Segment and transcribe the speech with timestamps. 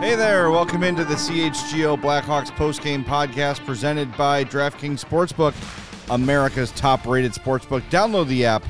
[0.00, 5.54] Hey there, welcome into the CHGO Blackhawks postgame podcast presented by DraftKings Sportsbook,
[6.10, 7.80] America's top rated sportsbook.
[7.90, 8.64] Download the app,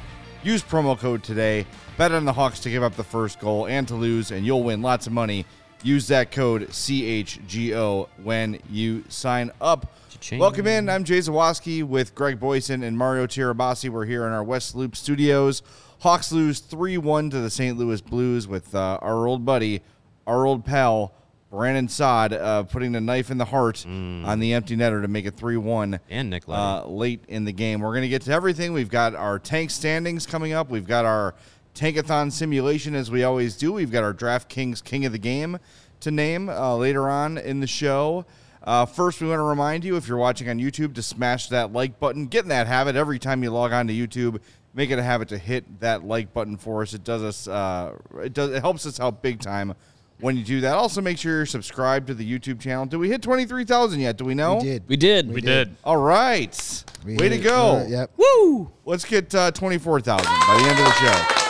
[0.44, 3.88] use promo code today, bet on the Hawks to give up the first goal and
[3.88, 5.44] to lose, and you'll win lots of money.
[5.82, 9.92] Use that code CHGO when you sign up.
[10.10, 10.38] Cha-ching.
[10.38, 10.88] Welcome in.
[10.88, 13.90] I'm Jay Zawaski with Greg Boysen and Mario Tirabassi.
[13.90, 15.62] We're here in our West Loop studios.
[16.00, 17.76] Hawks lose 3 1 to the St.
[17.76, 19.82] Louis Blues with uh, our old buddy,
[20.26, 21.12] our old pal,
[21.50, 25.24] Brandon Saad, uh, putting the knife in the heart on the empty netter to make
[25.24, 27.80] it 3 1 And Nick uh, late in the game.
[27.80, 28.72] We're going to get to everything.
[28.72, 30.68] We've got our tank standings coming up.
[30.68, 31.34] We've got our
[31.74, 33.72] tankathon simulation as we always do.
[33.72, 35.58] We've got our DraftKings King of the Game
[36.00, 38.26] to name uh, later on in the show.
[38.62, 41.72] Uh, first, we want to remind you if you're watching on YouTube to smash that
[41.72, 42.26] like button.
[42.26, 44.40] Get in that habit every time you log on to YouTube.
[44.72, 46.94] Make it a habit to hit that like button for us.
[46.94, 47.46] It does us.
[47.46, 48.50] Uh, it does.
[48.50, 49.74] It helps us out big time
[50.20, 50.74] when you do that.
[50.74, 52.86] Also, make sure you're subscribed to the YouTube channel.
[52.86, 54.16] Did we hit twenty three thousand yet?
[54.16, 54.56] Do we know?
[54.56, 54.88] We did.
[54.88, 55.28] we did.
[55.28, 55.76] We We did.
[55.84, 56.84] All right.
[57.04, 57.42] We Way to it.
[57.42, 57.76] go.
[57.78, 58.10] Uh, yep.
[58.16, 58.70] Woo!
[58.86, 61.40] Let's get uh, 24,000 by the end of the show.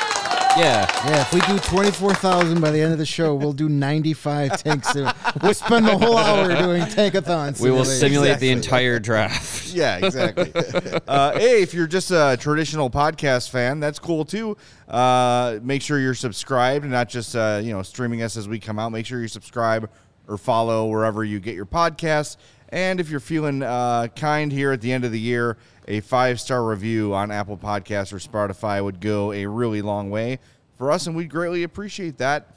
[0.57, 0.87] Yeah.
[1.09, 4.95] Yeah, if we do 24,000 by the end of the show, we'll do 95 tanks.
[4.95, 7.61] we'll spend the whole hour doing tankathons.
[7.61, 7.99] We will simulations.
[8.01, 9.54] simulate the entire draft.
[9.79, 10.53] Yeah, exactly.
[11.09, 14.57] uh, hey, if you're just a traditional podcast fan, that's cool too.
[14.89, 18.61] Uh, make sure you're subscribed and not just uh, you know streaming us as we
[18.61, 18.91] come out.
[18.93, 19.91] Make sure you subscribe
[20.29, 22.37] or follow wherever you get your podcasts.
[22.69, 26.41] And if you're feeling uh, kind here at the end of the year, a five
[26.41, 30.39] star review on Apple Podcasts or Spotify would go a really long way
[30.79, 32.49] for us, and we'd greatly appreciate that.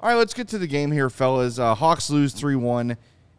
[0.00, 1.58] All right, let's get to the game here, fellas.
[1.58, 2.96] Uh, Hawks lose 3 1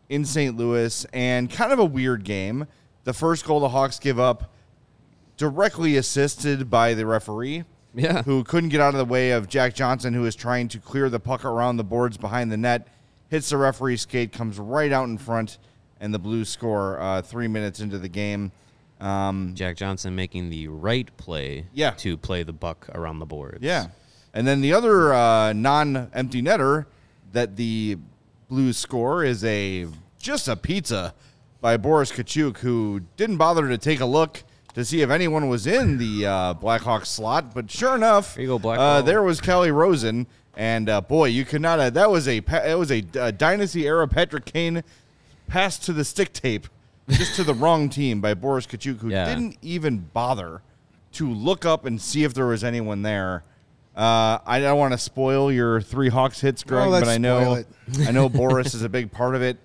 [0.09, 0.55] in St.
[0.57, 2.65] Louis, and kind of a weird game.
[3.05, 4.51] The first goal the Hawks give up,
[5.37, 8.23] directly assisted by the referee, Yeah.
[8.23, 11.09] who couldn't get out of the way of Jack Johnson, who is trying to clear
[11.09, 12.87] the puck around the boards behind the net.
[13.29, 15.57] Hits the referee's skate, comes right out in front,
[15.99, 18.51] and the Blues score uh, three minutes into the game.
[18.99, 21.91] Um, Jack Johnson making the right play Yeah.
[21.91, 23.59] to play the buck around the boards.
[23.61, 23.87] Yeah.
[24.33, 26.85] And then the other uh, non-empty netter
[27.33, 27.97] that the
[28.49, 29.87] Blues score is a
[30.19, 31.13] just a pizza
[31.61, 34.43] by Boris Katchouk, who didn't bother to take a look
[34.73, 38.57] to see if anyone was in the uh, Blackhawks slot, but sure enough, There go,
[38.69, 40.27] uh, there was Kelly Rosen,
[40.57, 41.79] and uh, boy, you could not.
[41.79, 44.83] Uh, that was a pa- it was a, uh dynasty era Patrick Kane
[45.47, 46.67] pass to the stick tape,
[47.09, 49.25] just to the wrong team by Boris Katchouk, who Yeah.
[49.25, 50.61] didn't even bother
[51.13, 53.43] to look up and see if there was anyone there.
[53.95, 57.63] Uh, I don't want to spoil your three Hawks hits, Greg, Oh, but I know.
[58.05, 59.57] I know Boris is a big part of it.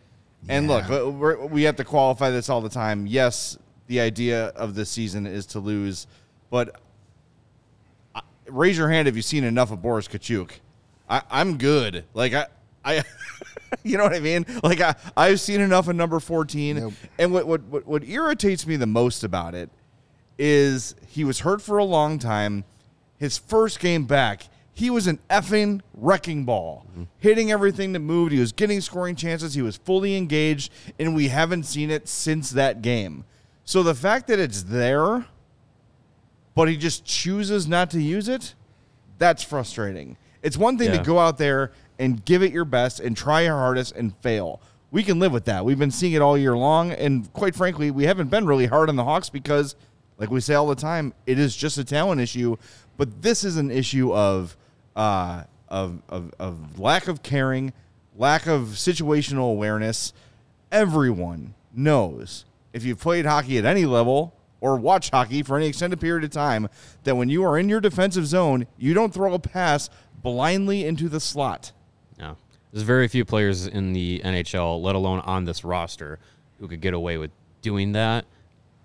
[0.48, 3.06] And look, we're, we have to qualify this all the time.
[3.06, 6.06] Yes, the idea of the season is to lose,
[6.50, 6.80] but
[8.46, 10.50] raise your hand if you've seen enough of Boris Katchouk.
[11.08, 12.04] I, I'm good.
[12.14, 12.46] Like I,
[12.84, 13.02] I,
[13.82, 14.46] you know what I mean?
[14.62, 16.76] Like I, I've seen enough of number 14.
[16.76, 16.92] Nope.
[17.18, 19.70] And what, what what what irritates me the most about it
[20.38, 22.64] is he was hurt for a long time.
[23.18, 26.86] His first game back, he was an effing wrecking ball,
[27.18, 28.32] hitting everything that moved.
[28.32, 29.54] He was getting scoring chances.
[29.54, 33.24] He was fully engaged, and we haven't seen it since that game.
[33.64, 35.26] So the fact that it's there,
[36.54, 38.54] but he just chooses not to use it,
[39.18, 40.16] that's frustrating.
[40.42, 40.98] It's one thing Yeah.
[40.98, 44.60] to go out there and give it your best and try your hardest and fail.
[44.90, 45.64] We can live with that.
[45.64, 48.88] We've been seeing it all year long, and quite frankly, we haven't been really hard
[48.88, 49.76] on the Hawks because,
[50.18, 52.56] like we say all the time, it is just a talent issue.
[52.96, 54.56] But this is an issue of
[55.00, 57.72] uh, of, of of lack of caring,
[58.16, 60.12] lack of situational awareness.
[60.70, 66.00] Everyone knows if you've played hockey at any level, or watch hockey for any extended
[66.00, 66.68] period of time
[67.04, 69.88] that when you are in your defensive zone, you don't throw a pass
[70.22, 71.72] blindly into the slot.
[72.18, 72.36] No.
[72.72, 76.18] There's very few players in the NHL, let alone on this roster,
[76.60, 77.30] who could get away with
[77.62, 78.26] doing that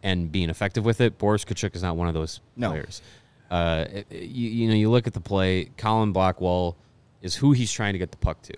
[0.02, 1.18] and being effective with it.
[1.18, 2.70] Boris Katchouk is not one of those No.
[2.72, 3.02] players.
[3.56, 5.66] Uh, it- it- you, you know, you look at the play.
[5.78, 6.76] Colin Blackwell
[7.22, 8.54] is who he's trying to get the puck to.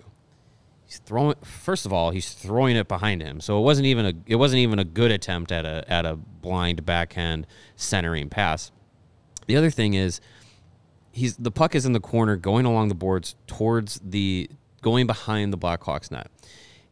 [0.86, 1.34] He's throwing.
[1.42, 4.12] First of all, he's throwing it behind him, so it wasn't even a.
[4.26, 7.46] It wasn't even a good attempt at a at a blind backhand
[7.76, 8.72] centering pass.
[9.46, 10.20] The other thing is,
[11.12, 14.48] he's the puck is in the corner going along the boards towards the
[14.80, 16.30] going behind the Blackhawks net.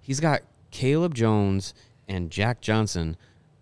[0.01, 1.73] He's got Caleb Jones
[2.07, 3.17] and Jack Johnson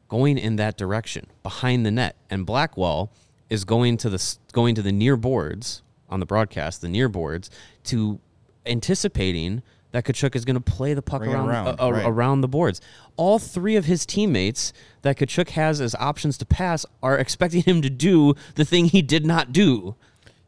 [0.08, 3.10] going in that direction behind the net and Blackwell
[3.50, 7.50] is going to the going to the near boards on the broadcast, the near boards
[7.84, 8.20] to
[8.66, 9.62] anticipating
[9.92, 12.04] that Katchouk is going to play the puck around around, uh, uh, right.
[12.04, 12.80] around the boards.
[13.16, 17.80] All three of his teammates that Katchouk has as options to pass are expecting him
[17.82, 19.94] to do the thing he did not do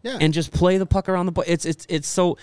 [0.03, 0.19] Yeah.
[0.21, 1.47] and just play the puck around the board.
[1.49, 2.39] It's it's it's so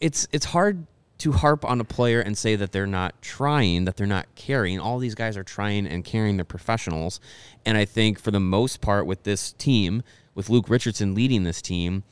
[0.00, 0.86] it's it's hard
[1.18, 4.78] to harp on a player and say that they're not trying, that they're not caring.
[4.78, 6.36] All these guys are trying and caring.
[6.36, 7.20] They're professionals,
[7.64, 10.02] and I think for the most part with this team,
[10.34, 12.04] with Luke Richardson leading this team,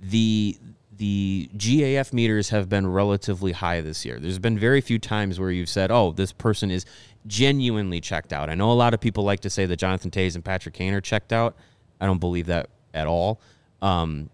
[0.00, 0.58] the
[0.98, 4.18] the GAF meters have been relatively high this year.
[4.18, 6.84] There's been very few times where you've said, "Oh, this person is
[7.26, 10.34] genuinely checked out." I know a lot of people like to say that Jonathan Toews
[10.34, 11.56] and Patrick Kane are checked out.
[12.00, 13.40] I don't believe that at all.
[13.80, 14.30] Um,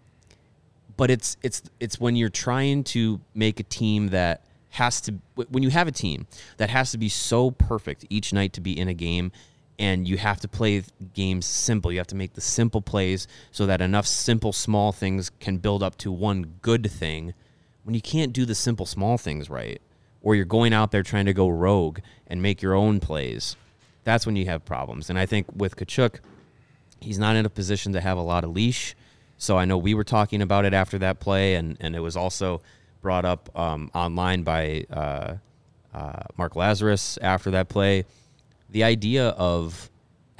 [0.97, 5.63] but it's it's it's when you're trying to make a team that has to when
[5.63, 6.27] you have a team
[6.57, 9.31] that has to be so perfect each night to be in a game
[9.77, 10.81] and you have to play
[11.13, 11.91] games simple.
[11.91, 15.83] You have to make the simple plays so that enough simple small things can build
[15.83, 17.33] up to one good thing.
[17.83, 19.81] When you can't do the simple small things right
[20.21, 23.55] or you're going out there trying to go rogue and make your own plays
[24.05, 25.09] that's when you have problems.
[25.09, 26.19] And i think with Katchouk
[27.01, 28.95] he's not in a position to have a lot of leash.
[29.37, 32.15] So I know we were talking about it after that play, and, and it was
[32.15, 32.61] also
[33.01, 35.35] brought up um, online by uh,
[35.93, 38.05] uh, Mark Lazerus after that play.
[38.69, 39.89] The idea of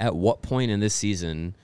[0.00, 1.54] at what point in this season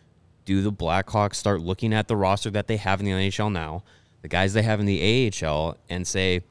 [0.45, 3.83] do the Blackhawks start looking at the roster that they have in the NHL now,
[4.23, 6.43] the guys they have in the AHL, and say,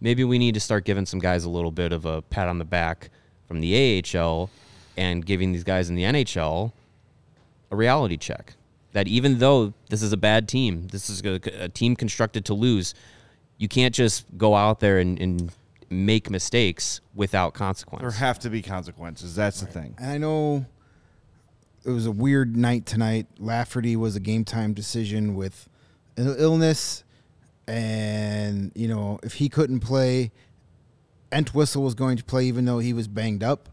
[0.00, 2.58] maybe we need to start giving some guys a little bit of a pat on
[2.58, 3.10] the back
[3.46, 4.50] from the AHL
[4.96, 6.72] and giving these guys in the NHL
[7.70, 8.54] a reality check
[8.92, 12.54] that even though this is a bad team, this is a, a team constructed to
[12.54, 12.94] lose,
[13.58, 15.52] you can't just go out there and, and
[15.90, 18.02] make mistakes without consequence.
[18.02, 19.34] There have to be consequences.
[19.34, 19.94] That's the thing.
[19.98, 20.66] And I know
[21.84, 23.26] it was a weird night tonight.
[23.38, 25.68] Lafferty was a game time decision with
[26.16, 27.04] an illness,
[27.66, 30.32] and you know if he couldn't play,
[31.30, 33.68] Entwistle was going to play even though he was banged up,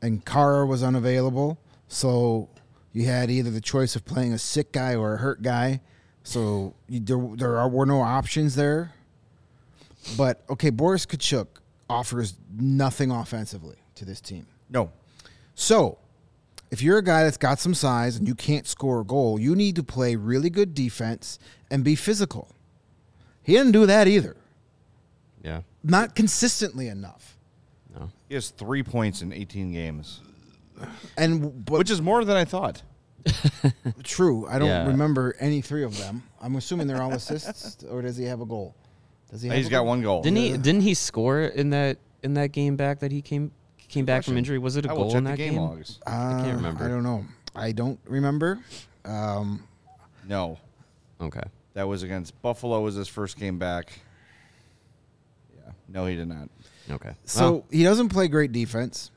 [0.00, 1.58] and Carr was unavailable.
[1.88, 2.48] So
[2.92, 5.80] you had either the choice of playing a sick guy or a hurt guy.
[6.24, 8.92] So you, there there are, were no options there.
[10.16, 11.46] But okay, Boris Katchouk
[11.88, 14.46] offers nothing offensively to this team.
[14.70, 14.90] No.
[15.54, 15.98] So,
[16.70, 19.54] if you're a guy that's got some size and you can't score a goal, you
[19.54, 21.38] need to play really good defense
[21.70, 22.48] and be physical.
[23.42, 24.36] He didn't do that either.
[25.42, 25.62] yeah.
[25.84, 27.36] Not consistently enough.
[27.94, 28.10] No.
[28.28, 30.20] He has three points in 18 games,
[31.16, 32.82] And but which is more than I thought.
[34.02, 34.86] true, I don't Yeah.
[34.88, 36.22] remember any three of them.
[36.40, 38.74] I'm assuming they're all assists, or does he have a goal?
[39.30, 39.48] Does he?
[39.48, 39.86] Have He's a got goal?
[39.86, 40.22] one goal.
[40.22, 40.56] Didn't he?
[40.56, 43.52] Didn't he score in that in that game back that he came
[43.88, 44.58] came back from injury?
[44.58, 45.60] Was it a I goal in that game game?
[45.62, 45.98] logs.
[46.06, 46.84] Uh, can't remember.
[46.84, 47.24] I don't know.
[47.54, 48.58] I don't remember.
[49.04, 49.64] Um,
[50.26, 50.58] No,
[51.20, 51.42] Okay.
[51.74, 52.80] that was against Buffalo.
[52.80, 53.92] Was his first game back?
[55.54, 55.72] Yeah.
[55.88, 56.48] No, he did not.
[56.90, 57.12] Okay.
[57.24, 59.10] So Well, he doesn't play great defense.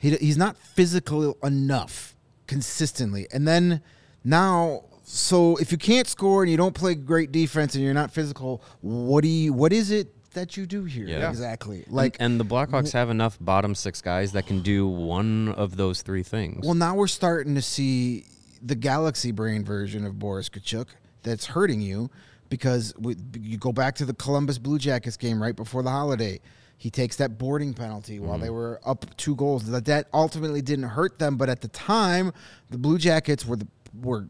[0.00, 2.16] He he's not physical enough
[2.48, 3.28] consistently.
[3.32, 3.80] And then
[4.24, 8.10] now, so if you can't score and you don't play great defense and you're not
[8.10, 9.52] physical, what do you?
[9.52, 11.28] What is it that you do here Yeah.
[11.28, 11.78] exactly?
[11.88, 15.76] like, Like, and the Blackhawks have enough bottom six guys that can do one of
[15.76, 16.64] those three things.
[16.64, 18.24] well, now we're starting to see
[18.62, 20.86] the galaxy brain version of Boris Katchouk
[21.22, 22.10] that's hurting you
[22.48, 26.40] because we, you go back to the Columbus Blue Jackets game right before the holiday.
[26.80, 29.70] He takes that boarding penalty while they were up two goals.
[29.70, 32.32] That that ultimately didn't hurt them, but at the time,
[32.70, 33.66] the Blue Jackets were the,
[34.00, 34.28] were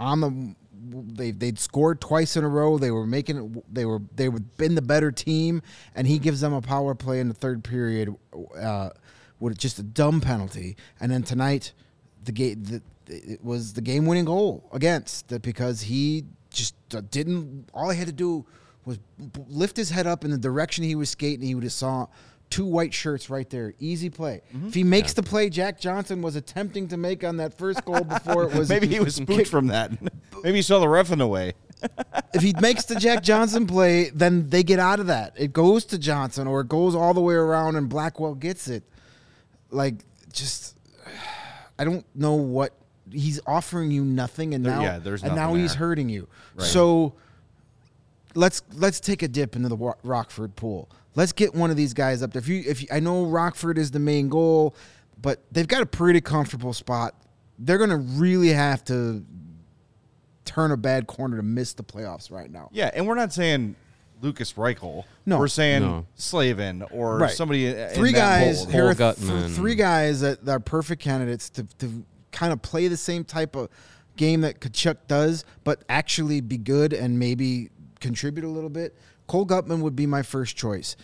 [0.00, 0.56] on the
[0.90, 2.76] they they'd scored twice in a row.
[2.76, 3.64] They were making it.
[3.72, 5.62] They were they were been the better team,
[5.94, 8.12] and he gives them a power play in the third period
[8.60, 8.90] uh,
[9.38, 10.76] with just a dumb penalty.
[10.98, 11.72] And then tonight,
[12.24, 17.00] the game the, it was the game winning goal against that because he just uh,
[17.12, 17.68] didn't.
[17.72, 18.44] All he had to do
[18.84, 18.98] was
[19.48, 21.46] lift his head up in the direction he was skating.
[21.46, 22.06] He would have saw
[22.50, 23.72] two white shirts right there.
[23.78, 24.42] Easy play.
[24.54, 24.68] Mm-hmm.
[24.68, 28.04] If he makes the play Jack Johnson was attempting to make on that first goal
[28.04, 29.90] before it was Maybe he was spooked kick- from that.
[30.42, 31.54] Maybe he saw the ref in the way.
[32.34, 35.32] if he makes the Jack Johnson play, then they get out of that.
[35.36, 38.84] It goes to Johnson or it goes all the way around and Blackwell gets it.
[39.70, 39.94] Like
[40.32, 40.76] just
[41.78, 42.74] I don't know what
[43.10, 46.28] he's offering you nothing and There- now yeah, there's and now nothing he's hurting you.
[46.58, 47.14] So
[48.34, 50.88] let's let's take a dip into the Rockford pool.
[51.14, 52.40] Let's get one of these guys up there.
[52.40, 54.74] If you if you, I know Rockford is the main goal,
[55.20, 57.14] but they've got a pretty comfortable spot.
[57.58, 59.24] They're going to really have to
[60.44, 62.68] turn a bad corner to miss the playoffs right now.
[62.72, 63.76] Yeah, and we're not saying
[64.20, 65.04] Lucas Reichel.
[65.26, 65.38] No.
[65.38, 66.06] we're saying No.
[66.16, 67.30] Slavin or Right.
[67.30, 67.72] somebody.
[67.94, 68.72] three that guys mold.
[68.72, 72.88] here are th- three guys that, that are perfect candidates to, to kind of play
[72.88, 73.68] the same type of
[74.16, 77.70] game that Katchouk does, but actually be good and maybe
[78.02, 78.94] contribute a little bit.
[79.26, 80.96] Cole Guttman would be my first choice.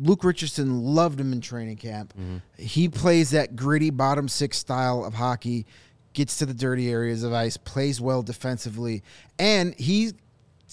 [0.00, 2.12] Luke Richardson loved him in training camp.
[2.14, 2.36] Mm-hmm.
[2.62, 5.66] He plays that gritty bottom six style of hockey,
[6.12, 9.02] gets to the dirty areas of ice, plays well defensively,
[9.38, 10.14] and he's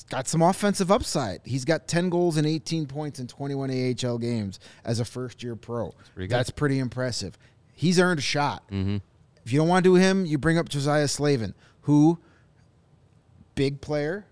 [0.10, 1.40] got some offensive upside.
[1.44, 5.56] He's got 10 goals and 18 points in 21 AHL games as a first year
[5.56, 5.94] pro.
[6.14, 6.28] pretty.
[6.28, 7.38] That's pretty impressive.
[7.74, 8.64] He's earned a shot.
[8.70, 8.98] Mm-hmm.
[9.44, 12.20] If you don't want to do him, you bring up Josiah Slavin, who
[13.56, 14.26] big player,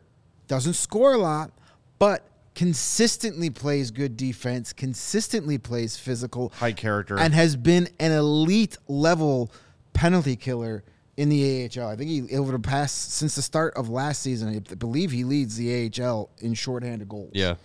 [0.54, 1.52] doesn't score a lot,
[2.00, 7.18] but consistently plays good defense, consistently plays physical, High character.
[7.18, 9.52] and has been an elite level
[9.94, 10.84] penalty killer
[11.18, 11.88] in the AHL.
[11.88, 15.24] I think he over the past since the start of last season, I believe he
[15.24, 17.32] leads the AHL in shorthanded goals.
[17.34, 17.56] Yeah,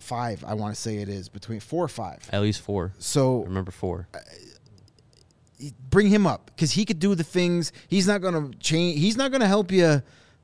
[0.00, 2.28] five, I want to say it is between four or five.
[2.32, 2.86] at least four.
[2.96, 4.08] I So remember four.
[4.12, 4.18] Uh,
[5.90, 7.72] bring him up because he could do the things.
[7.88, 8.98] He's not going to change.
[8.98, 10.02] He's not going to help you.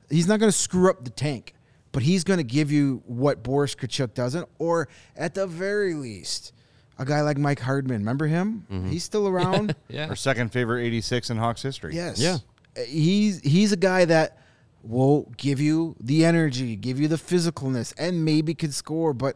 [0.09, 1.53] He's not going to screw up the tank,
[1.91, 6.53] but he's going to give you what Boris Katchouk doesn't, or at the very least,
[6.97, 7.99] a guy like Mike Hardman.
[7.99, 8.65] Remember him?
[8.89, 9.75] He's still around.
[9.89, 11.93] Yeah, Our second favorite 86 in Hawks history.
[11.95, 12.19] yes.
[12.19, 12.37] Yeah.
[12.77, 14.37] Uh, He's he's a guy that
[14.83, 19.13] will give you the energy, give you the physicalness, and maybe could score.
[19.13, 19.35] But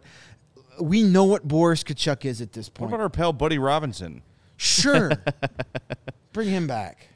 [0.80, 2.92] we know what Boris Katchouk is at this point.
[2.92, 4.22] What about our pal Buddy Robinson?
[4.58, 5.12] Sure,
[6.34, 7.10] bring him back.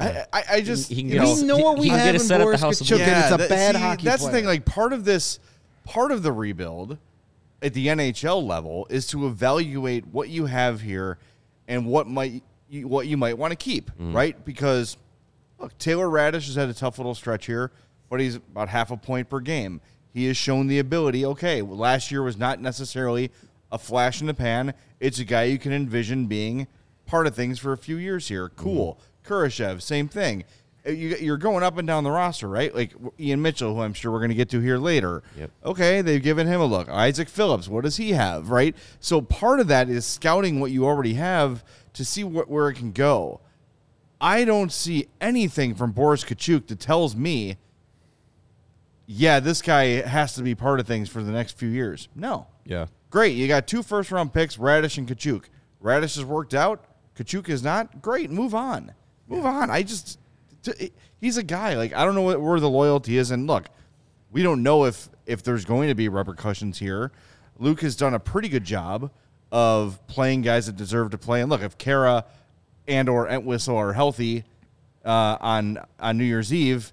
[0.00, 2.14] I, I, I just He can We get all- know what we he have get
[2.14, 3.08] a in set at the Boris House of Katchouk, Blues.
[3.08, 4.44] and it's a that- bad see, hockey That's the thing.
[4.44, 5.38] Like part of this,
[5.84, 6.98] part of the rebuild
[7.62, 11.18] at the NHL level is to evaluate what you have here
[11.68, 14.14] and what might you, what you might want to keep, Mm.
[14.14, 14.44] right?
[14.44, 14.96] Because
[15.58, 17.70] look, Taylor Raddysh has had a tough little stretch here,
[18.10, 19.80] but he's about half a point per game.
[20.12, 21.24] He has shown the ability.
[21.24, 23.30] Okay, well, last year was not necessarily
[23.72, 24.74] a flash in the pan.
[25.00, 26.66] It's a guy you can envision being
[27.06, 28.48] part of things for a few years here.
[28.50, 28.98] Cool.
[29.26, 30.44] Kurashev, same thing.
[30.86, 32.74] Uh, You, you're going up and down the roster, right?
[32.74, 35.22] Like Ian Mitchell, who I'm sure we're going to get to here later.
[35.38, 35.50] Yep.
[35.64, 36.88] Okay, they've given him a look.
[36.88, 38.76] Isaac Phillips, what does he have, right?
[39.00, 41.64] So part of that is scouting what you already have
[41.94, 43.40] to see what, where it can go.
[44.20, 47.56] I don't see anything from Boris Katchouk that tells me,
[49.06, 52.08] yeah, this guy has to be part of things for the next few years.
[52.14, 52.46] No.
[52.64, 52.86] Yeah.
[53.10, 53.36] Great.
[53.36, 55.44] You got two first round picks, Raddysh and Katchouk.
[55.82, 56.84] Raddysh has worked out.
[57.16, 58.00] Katchouk is not.
[58.00, 58.30] Great.
[58.30, 58.92] Move on.
[59.28, 59.70] Move on.
[59.70, 60.18] I just,
[61.20, 61.74] he's a guy.
[61.74, 63.30] Like, I don't know what, where the loyalty is.
[63.30, 63.66] And look,
[64.30, 67.12] we don't know if, if there's going to be repercussions here.
[67.58, 69.10] Luke has done a pretty good job
[69.52, 71.40] of playing guys that deserve to play.
[71.40, 72.24] And look, if Khaira
[72.88, 74.44] and or Entwistle are healthy
[75.04, 76.92] uh, on on New Year's Eve,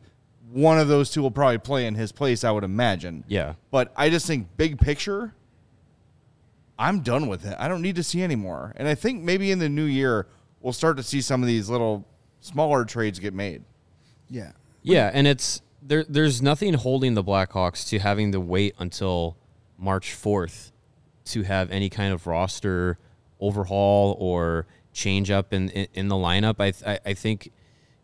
[0.51, 3.23] one of those two will probably play in his place, I would imagine.
[3.27, 3.55] Yeah.
[3.71, 5.33] But I just think big picture,
[6.77, 7.55] I'm done with it.
[7.57, 8.73] I don't need to see anymore.
[8.75, 10.27] And I think maybe in the new year
[10.59, 12.05] we'll start to see some of these little
[12.41, 13.63] smaller trades get made.
[14.29, 14.51] Yeah.
[14.83, 16.03] Yeah, and it's there.
[16.03, 19.37] There's nothing holding the Blackhawks to having to wait until
[19.77, 20.71] March 4th
[21.25, 22.97] to have any kind of roster
[23.39, 26.55] overhaul or change up in in, in the lineup.
[26.59, 27.51] I, th- I I think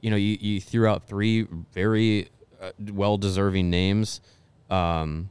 [0.02, 2.30] you know you, you threw out three very
[2.62, 4.22] uh, well deserving names.
[4.70, 5.30] Um,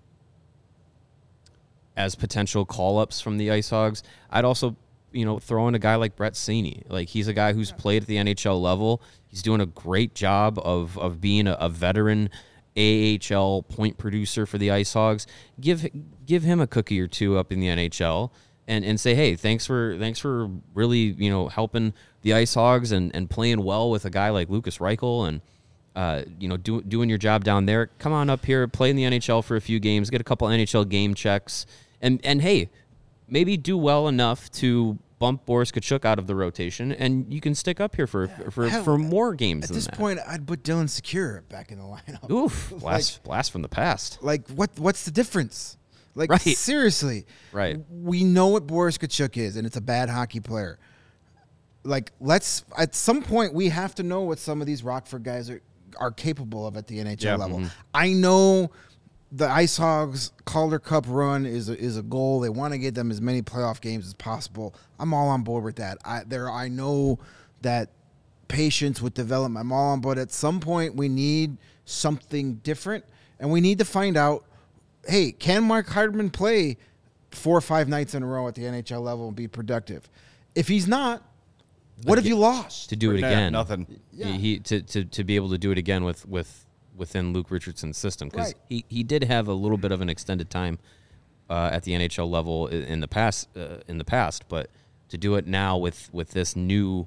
[1.97, 4.03] as potential call ups from the Ice Hogs.
[4.31, 4.77] I'd also,
[5.17, 6.83] you know, throw in a guy like Brett Seney.
[6.89, 9.03] Like he's a guy who's played at the NHL level.
[9.27, 12.31] He's doing a great job of of being a, a veteran
[12.77, 15.27] AHL point producer for the Ice Hogs.
[15.61, 15.87] Give
[16.27, 18.31] give him a cookie or two up in the NHL.
[18.69, 22.91] And, and say, hey, thanks for thanks for really you know helping the Ice Hogs
[22.91, 25.41] and, and playing well with a guy like Lucas Reichel and
[25.97, 27.87] uh, you know, do, doing your job down there.
[27.99, 30.47] Come on up here, play in the NHL for a few games, get a couple
[30.47, 31.65] NHL game checks,
[32.03, 32.69] and and hey,
[33.29, 37.55] maybe do well enough to bump Boris Katchouk out of the rotation, and you can
[37.55, 39.71] stick up here for for, for more games.
[39.71, 39.97] At this that.
[39.97, 42.31] point, I'd put Dylan Sikura back in the lineup.
[42.31, 44.23] oof, blast blast from the past.
[44.23, 44.79] Like what?
[44.79, 45.77] What's the difference?
[46.15, 46.41] Like Right.
[46.41, 47.79] seriously, Right.
[47.91, 50.79] We know what Boris Katchouk is, and it's a bad hockey player.
[51.85, 55.51] Like let's at some point we have to know what some of these Rockford guys
[55.51, 55.61] are
[55.99, 57.37] are capable of at the NHL Yeah.
[57.37, 57.59] level.
[57.59, 57.69] Mm-hmm.
[57.95, 58.71] I know
[59.33, 62.41] the Ice Hogs Calder Cup run is a, is a goal.
[62.41, 64.75] They want to get them as many playoff games as possible.
[64.99, 65.99] I'm all on board with that.
[66.05, 67.19] I there I know
[67.63, 67.91] that
[68.49, 69.67] patience with development.
[69.67, 70.19] I'm all on board.
[70.19, 73.05] At some point, we need something different,
[73.41, 74.45] and we need to find out.
[75.09, 76.79] Hey, can Mark Hardman play
[77.31, 80.09] four or five nights in a row at the NHL level and be productive?
[80.57, 81.23] If he's not,
[82.03, 82.89] what have you lost?
[82.91, 83.53] to do it again.
[83.53, 84.01] nothing.
[84.13, 84.27] Yeah.
[84.27, 86.66] He, he to, to to be able to do it again with with
[86.97, 88.63] within Luke Richardson's system because Right.
[88.69, 90.79] he he did have a little bit of an extended time
[91.51, 94.71] uh, at the NHL level in the past uh, in the past, but
[95.09, 97.07] to do it now with with this new,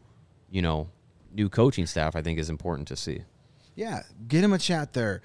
[0.50, 0.90] you know,
[1.34, 3.24] new coaching staff, I think is important to see.
[3.76, 5.22] Yeah, get him a chat there.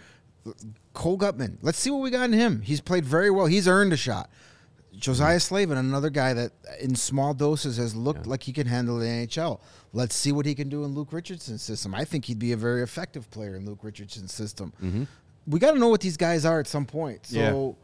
[0.92, 1.56] Cole Guttman.
[1.62, 2.60] Let's see what we got in him.
[2.62, 3.46] He's played very well.
[3.46, 4.30] He's earned a shot.
[4.98, 5.40] Josiah mm-hmm.
[5.40, 9.60] Slavin, another guy that in small doses has looked like he can handle the NHL.
[9.92, 11.94] Let's see what he can do in Luke Richardson's system.
[11.94, 14.72] I think he'd be a very effective player in Luke Richardson's system.
[14.82, 15.04] Mm-hmm.
[15.46, 17.26] We got to know what these guys are at some point.
[17.26, 17.76] So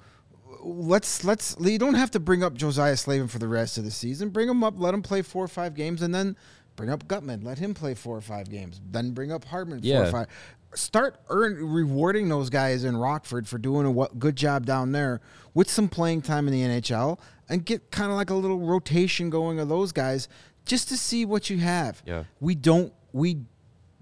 [0.62, 3.90] let's let's you don't have to bring up Josiah Slavin for the rest of the
[3.90, 4.30] season.
[4.30, 6.36] Bring him up, let him play four or five games, and then
[6.76, 8.80] bring up Guttman, let him play four or five games.
[8.90, 10.26] Then bring up Hardman four or five.
[10.74, 15.20] Start earn, rewarding those guys in Rockford for doing a what, good job down there
[15.52, 19.30] with some playing time in the NHL, and get kind of like a little rotation
[19.30, 20.28] going of those guys
[20.64, 22.00] just to see what you have.
[22.06, 22.24] Yeah.
[22.38, 23.38] we don't we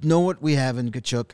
[0.03, 1.31] know what we have in Katchouk,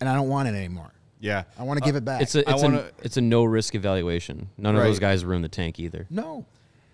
[0.00, 0.92] and I don't want it anymore.
[1.20, 1.44] Yeah.
[1.58, 2.20] I want to give it back.
[2.22, 4.48] It's a it's wanna- a it's a no risk evaluation.
[4.58, 6.06] None of those guys were in the tank either.
[6.10, 6.46] no.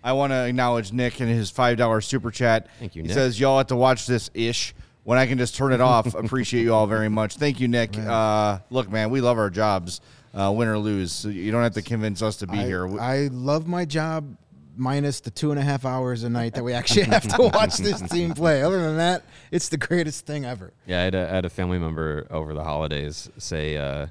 [0.03, 2.67] I want to acknowledge Nick and his five dollar super chat.
[2.79, 3.13] Thank you, He Nick.
[3.15, 6.13] says y'all have to watch this ish when I can just turn it off.
[6.15, 7.35] Appreciate you all very much.
[7.35, 7.97] Thank you, Nick.
[7.97, 10.01] Uh, look, man, we love our jobs,
[10.33, 11.11] uh, win or lose.
[11.11, 12.99] So you don't have to convince us to be I, here.
[12.99, 14.37] I love my job
[14.77, 17.77] minus the two and a half hours a night that we actually have to watch
[17.77, 18.61] this team play.
[18.63, 20.73] Other than that, it's the greatest thing ever.
[20.85, 24.07] Yeah, I had a, I had a family member over the holidays say, uh,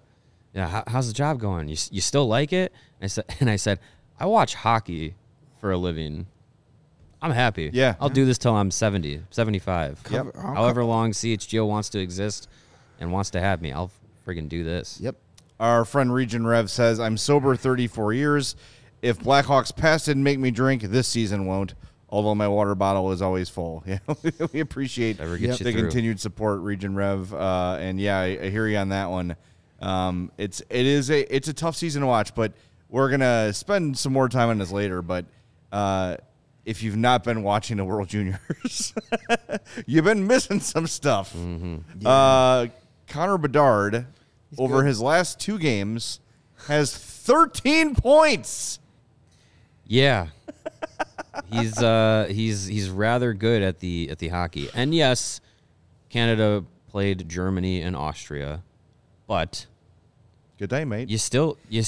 [0.55, 1.69] "Yeah, how, how's the job going?
[1.69, 3.81] You, you still like it?" And I said, "And I said,
[4.21, 5.15] I watch hockey
[5.61, 6.27] for a living.
[7.23, 7.71] I'm happy.
[7.73, 7.95] Yeah.
[8.01, 10.03] I'll do this till I'm 70, 75.
[10.03, 12.49] Cover- I'll However long CHGO wants to exist
[12.99, 13.91] and wants to have me, I'll
[14.27, 14.99] friggin' do this.
[15.01, 15.17] Yep.
[15.59, 18.57] Our friend Region Rev says, I'm sober 34 years.
[19.03, 21.75] If Blackhawks past didn't make me drink, this season won't.
[22.09, 23.85] Although my water bottle is always full.
[23.87, 23.99] Yeah,
[24.53, 27.33] we appreciate gets the continued support, Region Rev.
[27.33, 29.37] Uh, and yeah, I, I hear you on that one.
[29.81, 32.53] Um, it's it is a it's a tough season to watch, but
[32.89, 35.03] we're gonna spend some more time on this later.
[35.03, 35.25] But
[35.73, 36.17] uh,
[36.65, 38.95] if you've not been watching the World Juniors,
[39.87, 41.35] you've been missing some stuff.
[42.05, 42.67] Uh,
[43.09, 44.07] Connor Bedard,
[44.59, 46.21] over his last two games,
[46.69, 48.79] has 13 points.
[49.87, 50.29] Yeah.
[51.51, 54.69] he's uh he's he's rather good at the at the hockey.
[54.75, 55.41] And yes,
[56.09, 58.63] Canada played Germany and Austria,
[59.27, 59.67] but
[60.61, 61.09] Good day, mate.
[61.09, 61.83] you still you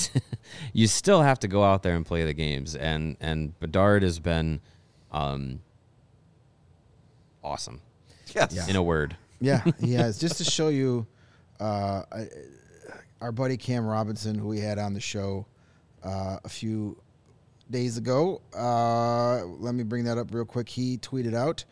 [0.73, 4.19] you still have to go out there and play the games and and Bedard has
[4.19, 4.61] been
[5.13, 5.61] um
[7.45, 7.81] awesome
[8.35, 8.67] Yes.
[8.69, 9.15] in a word.
[9.41, 10.19] Yeah, he has.
[10.19, 11.07] Just to show you,
[11.61, 12.03] uh,
[13.21, 15.45] our buddy Cam Robinson, who we had on the show
[16.03, 16.97] uh, a few
[17.71, 18.41] days ago.
[18.57, 20.67] Uh, let me bring that up real quick.
[20.71, 21.65] He tweeted out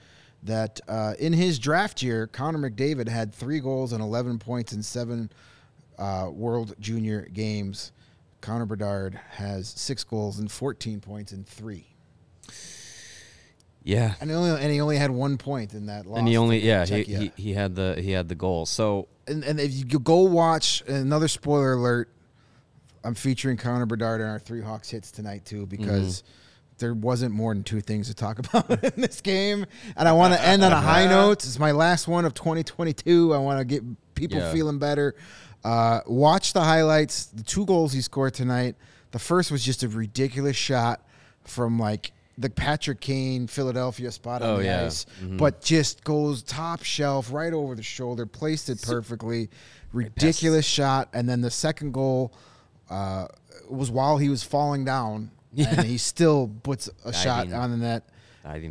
[0.42, 4.82] that uh, in his draft year, Connor McDavid had three goals and 11 points in
[4.82, 5.30] seven
[6.00, 7.92] uh, World Junior games.
[8.40, 11.86] Connor Bedard has six goals and 14 points in three.
[13.82, 14.14] Yeah.
[14.20, 16.18] And, he only, and he only had one point in that loss.
[16.18, 18.66] And he only yeah, he, he he had the he had the goal.
[18.66, 22.08] So and, and if you go watch another spoiler alert,
[23.04, 26.22] I'm featuring Connor Bedard in our three Hawks hits tonight too because
[26.78, 29.64] there wasn't more than two things to talk about in this game,
[29.96, 31.44] and I want to end on a high note.
[31.44, 33.34] It's my last one of 2022.
[33.34, 33.82] I want to get
[34.14, 34.52] people Yeah.
[34.52, 35.14] feeling better.
[35.64, 37.27] Uh, watch the highlights.
[37.27, 38.77] The two goals he scored tonight.
[39.12, 41.05] The first was just a ridiculous shot
[41.44, 44.87] from like the Patrick Kane Philadelphia spot on Oh, the yeah.
[44.87, 45.05] ice,
[45.37, 49.51] but just goes top shelf right over the shoulder, placed it perfectly.
[49.92, 52.33] Ridiculous shot, and then the second goal
[52.88, 53.27] uh,
[53.68, 58.09] was while he was falling down, and he still puts a shot on the net.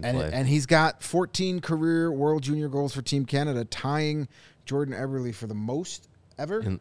[0.03, 0.31] And, play.
[0.33, 4.27] and he's got 14 career World Junior goals for Team Canada, tying
[4.65, 6.07] Jordan Eberle for the most
[6.39, 6.59] ever.
[6.59, 6.79] And-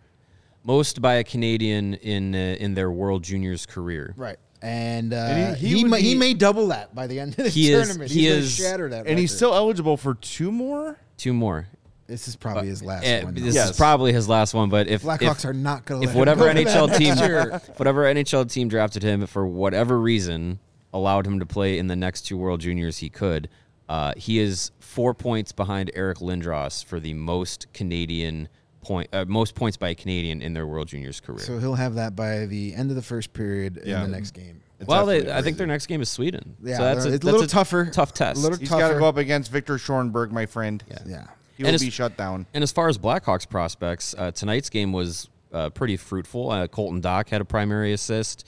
[0.64, 4.14] most by a Canadian in uh, in their World Juniors career.
[4.16, 4.38] right.
[4.60, 7.20] And, uh, And he- he, he he, would may, he may double that by the
[7.20, 8.10] end of the He is- tournament.
[8.10, 9.06] he he's is- going shatter that.
[9.06, 10.98] and he's still eligible for two more.
[11.16, 11.68] Two more.
[12.08, 13.34] This is probably his last Eh, one.
[13.34, 13.70] this Yes.
[13.70, 14.68] is probably his last one.
[14.68, 16.98] But if Blackhawks if, are not going to if let whatever him go NHL that
[16.98, 17.60] team, year.
[17.76, 20.58] whatever NHL team drafted him for whatever reason
[20.92, 23.48] allowed him to play in the next two World Juniors, he could.
[23.88, 28.48] Uh, he is four points behind Eric Lindros for the most Canadian
[28.88, 31.38] point, uh, most points by a Canadian in their World Juniors career.
[31.40, 34.02] So he'll have that by the end of the first period Yeah.
[34.04, 34.60] in the next game.
[34.86, 36.56] well, they, I think their next game is Sweden.
[36.62, 37.86] Yeah, so that's a, it's a that's little tougher.
[37.92, 38.38] tough test.
[38.38, 40.82] A little He's got to go up against Victor Schoenberg, my friend.
[41.06, 41.26] Yeah.
[41.56, 42.46] He And will as- be shut down.
[42.54, 46.50] And as far as Blackhawks prospects, uh, tonight's game was uh, pretty fruitful.
[46.50, 48.46] Uh, Colton Dach had a primary assist.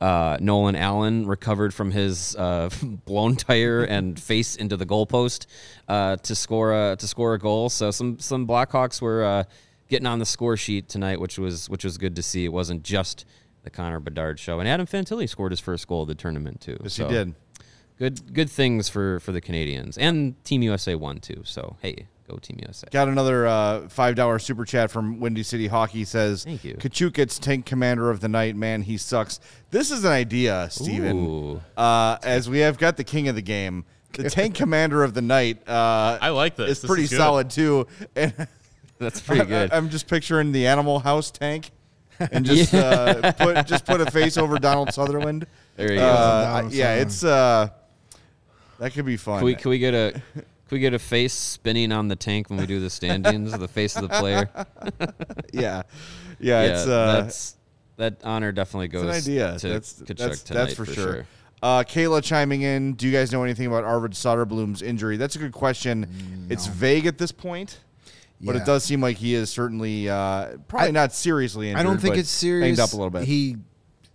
[0.00, 2.68] Uh, Nolan Allan recovered from his uh,
[3.04, 5.46] blown tire and face into the goalpost
[5.88, 7.68] uh, to score a to score a goal.
[7.68, 9.44] So some some Blackhawks were uh,
[9.92, 12.44] getting on the score sheet tonight, which was which was good to see.
[12.44, 13.24] It wasn't just
[13.62, 16.78] the Connor Bedard show, and Adam Fantilli scored his first goal of the tournament too.
[16.82, 17.34] Yes, So he did.
[17.98, 21.42] Good good things for for the Canadians and Team USA won too.
[21.44, 22.88] So hey, go Team USA.
[22.90, 26.04] Got another uh, five dollar super chat from Windy City Hockey.
[26.04, 26.74] Says, Thank you.
[26.74, 28.56] Katchouk gets tank commander of the night.
[28.56, 29.38] Man, he sucks.
[29.70, 31.60] This is an idea, Steven.
[31.76, 35.22] Uh, as we have got the king of the game, the tank commander of the
[35.22, 35.68] night.
[35.68, 36.70] Uh, I like this.
[36.82, 37.86] It's pretty is solid too.
[38.16, 38.32] And
[39.02, 39.72] That's pretty good.
[39.72, 41.70] I, am just picturing the Animal House tank,
[42.18, 45.46] and just uh, put just put a face over Donald Sutherland.
[45.76, 46.06] There you go.
[46.06, 47.68] Uh, Donald yeah, it's uh,
[48.78, 49.38] that could be fun.
[49.38, 52.48] Can we, can we get a can we get a face spinning on the tank
[52.48, 53.52] when we do the standings?
[53.52, 54.48] the face of the player.
[55.52, 55.82] yeah,
[56.40, 57.56] yeah, it's uh, that's
[57.96, 59.58] that honor definitely It's goes an idea.
[59.58, 61.26] to that's Katchouk that's, tonight that's for, sure.
[61.62, 62.94] Uh, Kayla chiming in.
[62.94, 65.16] Do you guys know anything about Arvid Soderblom's injury?
[65.16, 66.46] That's a good question.
[66.50, 67.78] It's vague at this point,
[68.42, 68.62] but Yeah.
[68.62, 71.80] it does seem like he is certainly uh, probably I- not seriously injured.
[71.80, 72.66] I don't think it's serious.
[72.76, 73.24] Banged up a little bit.
[73.24, 73.56] He,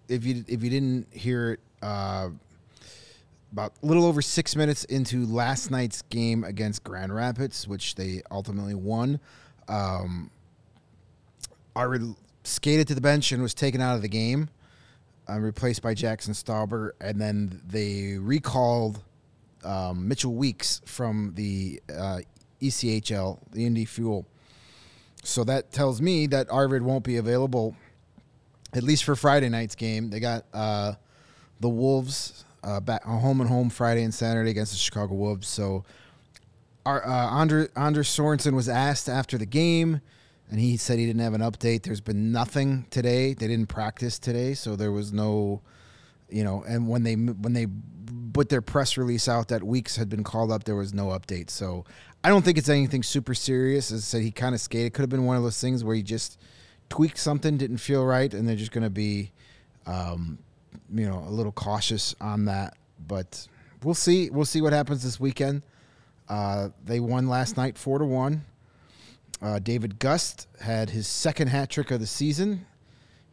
[0.09, 2.29] if you if you didn't hear it, uh,
[3.51, 8.21] about a little over six minutes into last night's game against Grand Rapids, which they
[8.29, 9.19] ultimately won,
[9.69, 10.29] um,
[11.75, 14.49] Arvid skated to the bench and was taken out of the game,
[15.29, 19.01] uh, replaced by Jackson Stauber, and then they recalled
[19.63, 22.19] um, Mitchell Weeks from the uh,
[22.61, 24.25] ECHL, the Indy Fuel.
[25.23, 27.75] So that tells me that Arvid won't be available
[28.73, 30.09] at least for Friday night's game.
[30.09, 30.93] They got uh,
[31.59, 35.47] the Wolves uh, back home and home Friday and Saturday against the Chicago Wolves.
[35.47, 35.83] So
[36.85, 37.41] our uh,
[37.75, 40.01] Anders, Sorensen was asked after the game,
[40.49, 41.83] and he said he didn't have an update.
[41.83, 43.33] There's been nothing today.
[43.33, 45.61] They didn't practice today, so there was no,
[46.29, 46.63] you know.
[46.67, 47.67] And when they when they
[48.33, 51.49] put their press release out that Weeks had been called up, there was no update.
[51.49, 51.85] So
[52.27, 53.89] I don't think it's anything super serious.
[53.89, 54.87] As I said, he kind of skated.
[54.87, 56.37] It Could have been one of those things where he just
[56.89, 59.31] tweaked something, didn't feel right, and they're just going to be,
[59.85, 60.37] um,
[60.93, 62.75] you know, a little cautious on that.
[63.07, 63.47] But
[63.81, 64.29] we'll see.
[64.29, 65.61] We'll see what happens this weekend.
[66.27, 68.41] Uh, they won last night, four to one.
[69.41, 72.65] Uh, David Gust had his second hat trick of the season.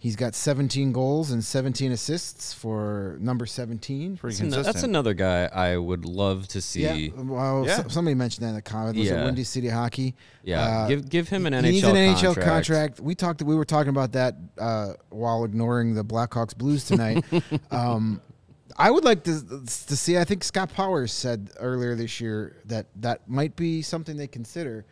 [0.04, 4.18] He's got 17 goals and 17 assists for number 17.
[4.18, 4.74] Pretty That's, ano- consistent.
[4.74, 6.82] that's another guy I would love to see.
[6.82, 7.76] Yeah, well, Yeah.
[7.84, 8.98] so- somebody mentioned that in the comment.
[8.98, 9.24] Was it Yeah.
[9.24, 10.14] Windy City Hockey?
[10.42, 12.48] Yeah, Uh, give give him an he NHL needs an NHL contract.
[12.50, 13.00] contract.
[13.00, 13.42] We talked.
[13.42, 17.24] We were talking about that uh, while ignoring the Blackhawks Blues tonight.
[17.70, 18.20] um,
[18.76, 19.40] I would like to
[19.86, 20.18] to see.
[20.18, 24.84] I think Scott Powers said earlier this year that that might be something they consider.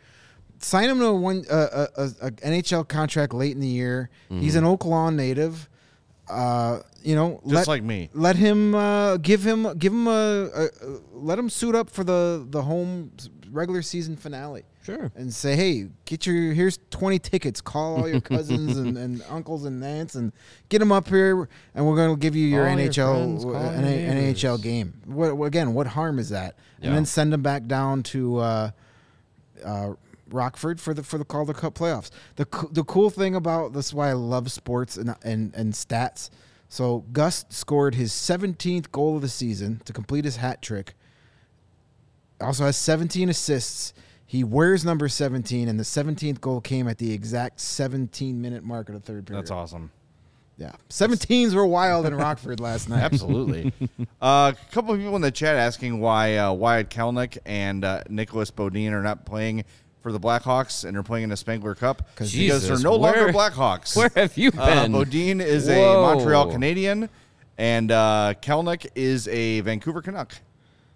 [0.63, 4.09] Sign him to a one uh, a, a, NHL contract late in the year.
[4.29, 5.69] He's an Oak Lawn native.
[6.29, 8.09] Uh, you know, Just let, like me.
[8.13, 10.69] Let him uh, give him give him a, a, a
[11.11, 13.11] let him suit up for the the home
[13.51, 15.11] regular season finale Sure.
[15.15, 17.61] and say, "Hey, get your here's twenty tickets.
[17.61, 20.31] Call all your cousins and, and uncles and aunts and
[20.69, 23.49] get them up here, and we're going to give you your your NHL friends, uh,
[23.49, 24.93] your neighbors." NHL game.
[25.05, 25.73] What again?
[25.73, 26.55] What harm is that?
[26.81, 28.71] And then send them back down to uh,
[29.63, 29.93] uh,
[30.33, 32.09] Rockford for the for the Calder Cup playoffs.
[32.35, 35.73] The co- the cool thing about this is why I love sports and and and
[35.73, 36.29] stats.
[36.73, 40.95] So Gus scored his 17th goal of the season to complete his hat trick.
[42.41, 43.93] Also has 17 assists.
[44.25, 48.89] He wears number 17, and the 17th goal came at the exact 17 minute mark
[48.89, 49.43] of the third period.
[49.43, 49.91] That's awesome.
[50.57, 53.01] Yeah, 17s were wild in Rockford last night.
[53.01, 53.71] Absolutely.
[54.21, 58.03] uh, a couple of people in the chat asking why uh, Wyatt Kalynuk and uh,
[58.07, 59.65] Nicolas Beaudin are not playing
[60.03, 63.13] for the Blackhawks and are playing in the Spengler Cup because Jesus, they're no where-
[63.15, 63.95] longer Blackhawks.
[63.95, 64.91] Where have you Uh, been?
[64.91, 67.09] Beaudin is a Montreal Canadian,
[67.57, 70.33] and uh, Kalynuk is a Vancouver Canuck.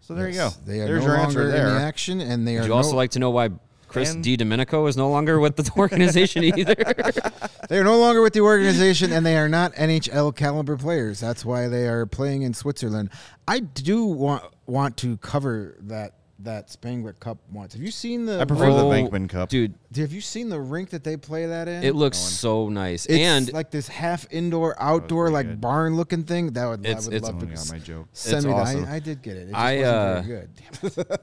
[0.01, 0.49] So there you go.
[0.65, 1.79] They are There's no your longer answer in the there.
[1.87, 3.49] action, and they are Would you also like to know why
[3.87, 6.75] Chris And- DiDomenico is no longer with the organization either?
[7.69, 11.19] they are no longer with the organization, and they are not NHL caliber players.
[11.21, 13.09] That's why they are playing in Switzerland.
[13.47, 17.73] I do want want to cover that that Spengler Cup once.
[17.73, 18.39] Have you seen the?
[18.39, 19.49] I prefer the Bankman Cup.
[19.49, 19.73] dude.
[19.95, 21.83] Have you seen the rink that they play that in?
[21.83, 25.61] It looks so nice, It's and like this half indoor, outdoor, pretty like good.
[25.61, 26.51] barn looking thing.
[26.53, 28.07] That would It's- I would it's- love Oh, to got my joke.
[28.13, 28.51] send me.
[28.51, 28.85] awesome.
[28.85, 29.49] I, I did get it.
[29.49, 30.49] It just I, wasn't uh, very good.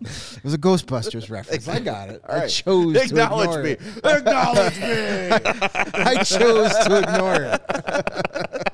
[0.00, 1.68] it was a Ghostbusters reference.
[1.68, 2.22] I got it.
[2.28, 2.48] I right.
[2.50, 3.70] chose to Acknowledge ignore me.
[3.72, 3.80] it.
[4.04, 4.86] Acknowledge me.
[6.04, 8.66] I chose to ignore it.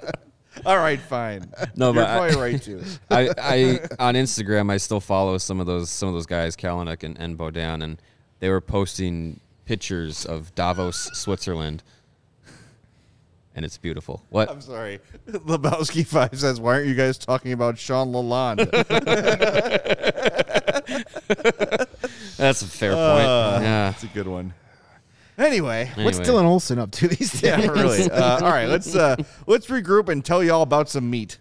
[0.67, 1.51] All right, fine.
[1.77, 2.83] No, You're but I- probably right too.
[3.11, 7.03] I, I on Instagram I still follow some of those some of those guys, Kalynuk
[7.05, 8.03] and, and Beaudin, and
[8.41, 11.83] they were posting pictures of Davos, Switzerland,
[13.55, 14.23] and it's beautiful.
[14.29, 14.51] What?
[14.51, 15.01] I'm sorry.
[15.29, 18.71] Lebowski Five says, "Why aren't you guys talking about Sean Lalonde?"
[22.37, 23.27] That's a fair point.
[23.27, 23.91] Uh, Yeah.
[23.91, 24.53] That's a good one.
[25.39, 26.25] Anyway, What's Anyway.
[26.43, 27.43] Dylan Olsen up to these days?
[27.43, 28.11] yeah, really.
[28.11, 31.39] Uh, all right, let's uh, let's regroup and tell you all about some meat.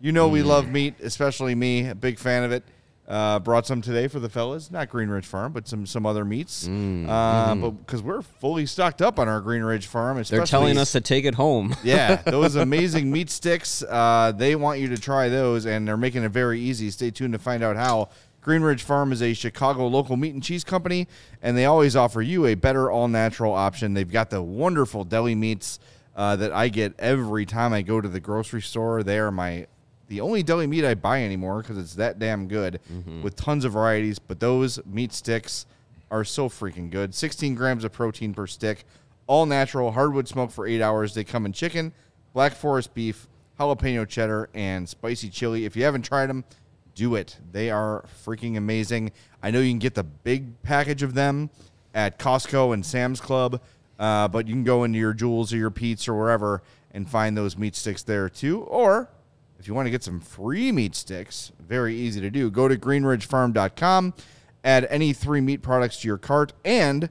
[0.00, 2.64] You know we love meat, especially me, a big fan of it.
[3.08, 6.24] Uh, brought some today for the fellas, not Green Ridge Farm, but some some other
[6.24, 6.66] meats.
[6.66, 10.76] Uh, But because we're fully stocked up on our Green Ridge Farm, They're especially telling
[10.78, 11.76] us to take it home.
[11.84, 13.84] yeah, those amazing meat sticks.
[13.84, 16.90] Uh, they want you to try those, and they're making it very easy.
[16.90, 18.08] Stay tuned to find out how.
[18.46, 21.08] Green Ridge Farm is a Chicago local meat and cheese company,
[21.42, 23.92] and they always offer you a better all natural option.
[23.92, 25.80] They've got the wonderful deli meats
[26.14, 29.02] uh, that I get every time I go to the grocery store.
[29.02, 29.66] They are my
[30.06, 32.78] the only deli meat I buy anymore because it's that damn good
[33.20, 34.20] with tons of varieties.
[34.20, 35.66] But those meat sticks
[36.12, 37.16] are so freaking good.
[37.16, 38.84] 16 grams of protein per stick,
[39.26, 41.14] all natural, hardwood smoked for eight hours.
[41.14, 41.92] They come in chicken,
[42.32, 43.26] black forest beef,
[43.58, 45.64] jalapeno cheddar, and spicy chili.
[45.64, 46.44] If you haven't tried them,
[46.96, 47.38] do it.
[47.52, 49.12] They are freaking amazing.
[49.40, 51.50] I know you can get the big package of them
[51.94, 53.60] at Costco and Sam's Club,
[54.00, 57.36] uh, but you can go into your Jewels or your Pete's or wherever and find
[57.36, 58.62] those meat sticks there too.
[58.62, 59.08] Or
[59.60, 62.50] if you want to get some free meat sticks, very easy to do.
[62.50, 64.14] Go to greenridgefarm.com,
[64.64, 67.08] add any three meat products to your cart, and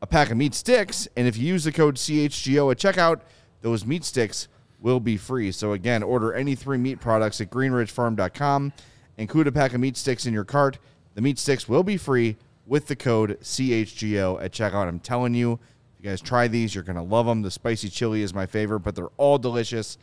[0.00, 1.08] a pack of meat sticks.
[1.16, 3.20] And if you use the code CHGO at checkout,
[3.62, 4.48] those meat sticks
[4.80, 5.50] will be free.
[5.52, 8.72] So again, order any three meat products at greenridgefarm.com,
[9.16, 10.78] include a pack of meat sticks in your cart.
[11.14, 14.88] The meat sticks will be free with the code CHGO at checkout.
[14.88, 17.42] I'm telling you, if you guys try these, you're going to love them.
[17.42, 19.96] The spicy chili is my favorite, but they're all delicious.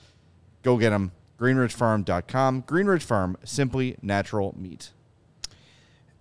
[0.64, 1.12] Go get them.
[1.40, 2.64] GreenridgeFarm.com.
[2.64, 4.92] Greenridge Farm, simply natural meat.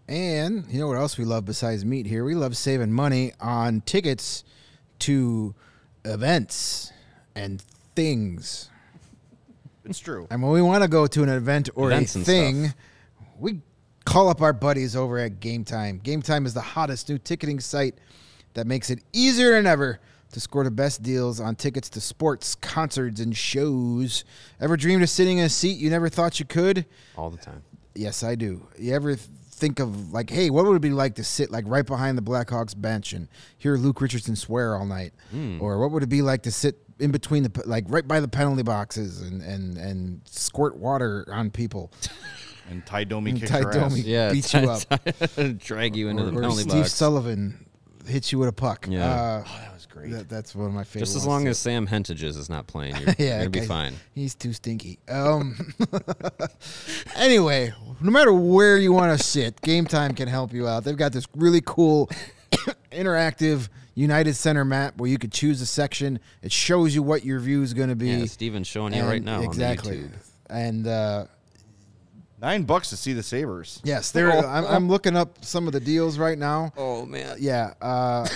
[0.09, 2.25] And you know what else we love besides meat here?
[2.25, 4.43] We love saving money on tickets
[5.01, 5.55] to
[6.05, 6.93] events
[7.35, 7.63] and
[7.95, 8.69] things.
[9.85, 10.27] It's true.
[10.31, 12.77] And when we want to go to an event or Events a and thing, stuff.
[13.39, 13.61] we
[14.05, 15.99] call up our buddies over at Game Time.
[15.99, 17.99] Game Time is the hottest new ticketing site
[18.55, 20.01] that makes it easier than ever
[20.33, 24.25] to score the best deals on tickets to sports, concerts, and shows.
[24.61, 26.87] Ever dreamed of sitting in a seat you never thought you could?
[27.17, 27.63] all the time.
[27.95, 28.67] Yes, I do.
[28.79, 31.87] You ever think of like, hey, what would it be like to sit like right
[31.87, 35.61] behind the Blackhawks bench and hear Luke Richardson swear all night, hmm.
[35.61, 38.29] or what would it be like to sit in between the like right by the
[38.29, 41.93] penalty boxes and and and squirt water on people?
[42.71, 44.07] And Ty Domi kicks Ty your Domi ass.
[44.07, 46.93] Yeah, beat you up, drag you into or, the or penalty Steve box.
[46.93, 47.67] Sullivan
[48.07, 48.87] hits you with a puck.
[48.89, 49.05] Yeah.
[49.05, 50.11] Uh, Oh, that was great.
[50.13, 51.01] that, that's one of my favorite.
[51.07, 51.51] Just as long too.
[51.51, 53.95] as Sam Hentages is not playing, you're, yeah, you're gonna be fine.
[54.15, 55.01] He's too stinky.
[55.09, 55.75] Um,
[57.17, 60.85] anyway, no matter where you want to sit, Game Time can help you out.
[60.85, 62.09] They've got this really cool
[62.93, 66.19] interactive United Center map where you could choose a section.
[66.43, 68.11] It shows you what your view is going to be.
[68.11, 69.99] Yeah, Steven's showing you right now exactly.
[69.99, 70.13] on the YouTube.
[70.51, 71.25] And uh,
[72.41, 73.81] Nine bucks to see the Sabres.
[73.85, 74.33] yes, there.
[74.33, 76.73] I'm, I'm looking up some of the deals right now.
[76.77, 77.75] Oh man, Yeah.
[77.81, 78.27] Uh,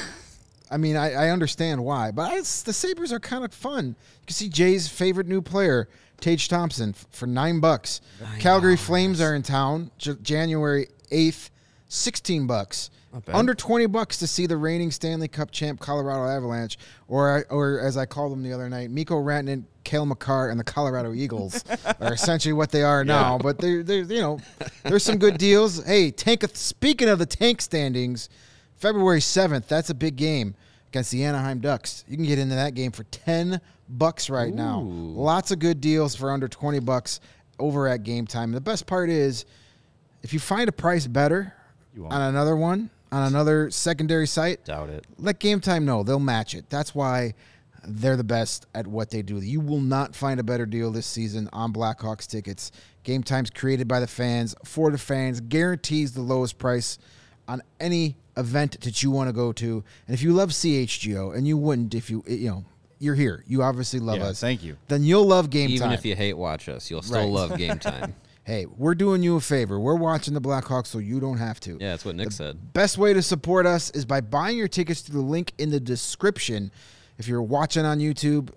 [0.71, 3.87] I mean, I, I understand why, but it's, the Sabres are kind of fun.
[3.89, 5.89] You can see Jay's favorite new player,
[6.21, 8.01] Tage Thompson, for nine bucks.
[8.41, 11.51] Calgary Flames are in town J- January 8th,
[11.89, 12.91] 16 bucks.
[13.29, 17.97] Under 20 bucks to see the reigning Stanley Cup champ Colorado Avalanche, or or as
[17.97, 21.65] I called them the other night, Mikko Rantanen, Cale Makar, and the Colorado Eagles
[22.01, 23.39] are essentially what they are now.
[23.39, 24.39] But they're, they're you know
[24.83, 25.83] there's some good deals.
[25.85, 26.45] Hey, tank.
[26.55, 28.29] Speaking of the tank standings,
[28.77, 30.55] February 7th, that's a big game
[30.89, 32.05] against the Anaheim Ducks.
[32.07, 34.81] You can get into that game for 10 bucks right now.
[34.81, 37.21] Lots of good deals for under 20 bucks
[37.59, 38.53] over at Game Time.
[38.53, 39.47] The best part is
[40.23, 41.55] if you find a price better
[42.11, 45.07] on another one, on another secondary site, doubt it.
[45.19, 46.03] let Game Time know.
[46.03, 46.69] They'll match it.
[46.69, 47.35] That's why
[47.89, 49.39] they're the best at what they do.
[49.39, 52.73] You will not find a better deal this season on Blackhawks tickets.
[53.05, 56.99] Game Time's created by the fans, for the fans, guarantees the lowest price
[57.49, 59.85] on any event that you want to go to.
[60.09, 62.65] And if you love CHGO, and you wouldn't if you, you know,
[62.99, 63.45] you're here.
[63.47, 64.41] You obviously love Yeah, us.
[64.41, 64.77] thank you.
[64.89, 65.89] Then you'll love Game Even Time.
[65.93, 67.31] Even if you hate watch us, you'll still Right.
[67.31, 68.15] love game time.
[68.47, 69.81] Hey, we're doing you a favor.
[69.81, 71.73] We're watching the Blackhawks so you don't have to.
[71.81, 72.73] Yeah, that's what Nick said.
[72.73, 75.81] Best way to support us is by buying your tickets through the link in the
[75.81, 76.71] description.
[77.19, 78.51] If you're watching on YouTube,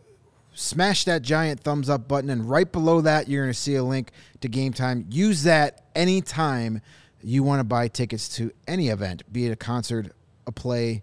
[0.54, 3.84] smash that giant thumbs up button, and right below that, you're going to see a
[3.84, 5.08] link to Game Time.
[5.10, 6.84] Use that anytime
[7.23, 10.12] you want to buy tickets to any event, be it a concert,
[10.45, 11.02] a play,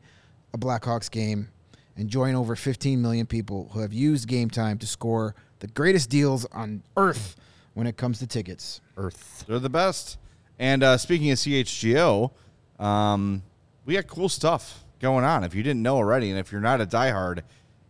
[0.54, 1.48] a Blackhawks game,
[1.96, 6.08] and join over 15 million people who have used Game Time to score the greatest
[6.08, 7.34] deals on earth
[7.76, 8.80] when it comes to tickets.
[8.96, 9.44] Earth.
[9.46, 10.16] They're the best.
[10.58, 12.30] And uh, speaking of CHGO,
[12.78, 13.42] um,
[13.84, 15.44] we got cool stuff going on.
[15.44, 17.42] If you didn't know already, and if you're not a diehard,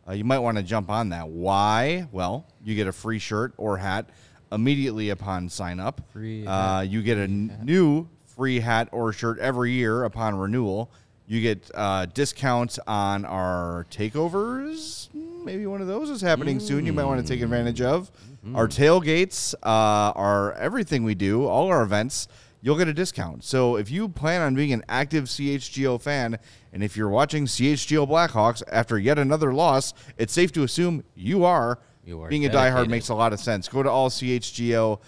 [0.08, 1.28] uh, you might want to jump on that.
[1.28, 2.08] Why?
[2.10, 4.10] Well, you get a free shirt or hat
[4.50, 6.00] immediately upon sign up.
[6.12, 10.90] Free uh, you get a n- new free hat or shirt every year upon renewal.
[11.28, 15.14] You get uh, discounts on our takeovers.
[15.44, 16.84] Maybe one of those is happening soon.
[16.86, 18.10] You might want to take advantage of.
[18.54, 22.28] Our tailgates uh, are everything we do, all our events.
[22.62, 23.44] You'll get a discount.
[23.44, 26.38] So if you plan on being an active CHGO fan,
[26.72, 31.44] and if you're watching CHGO Blackhawks after yet another loss, it's safe to assume you
[31.44, 31.78] are.
[32.04, 33.68] You are being a diehard makes a lot of sense.
[33.68, 35.00] Go to allchgo.com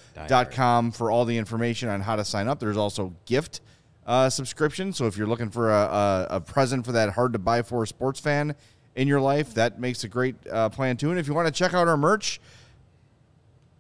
[0.92, 2.58] for all the information on how to sign up.
[2.58, 3.60] There's also gift
[4.06, 4.92] uh, subscription.
[4.92, 7.86] So if you're looking for a, a, a present for that hard to buy for
[7.86, 8.56] sports fan
[8.96, 11.10] in your life, that makes a great uh, plan too.
[11.10, 12.40] And if you want to check out our merch,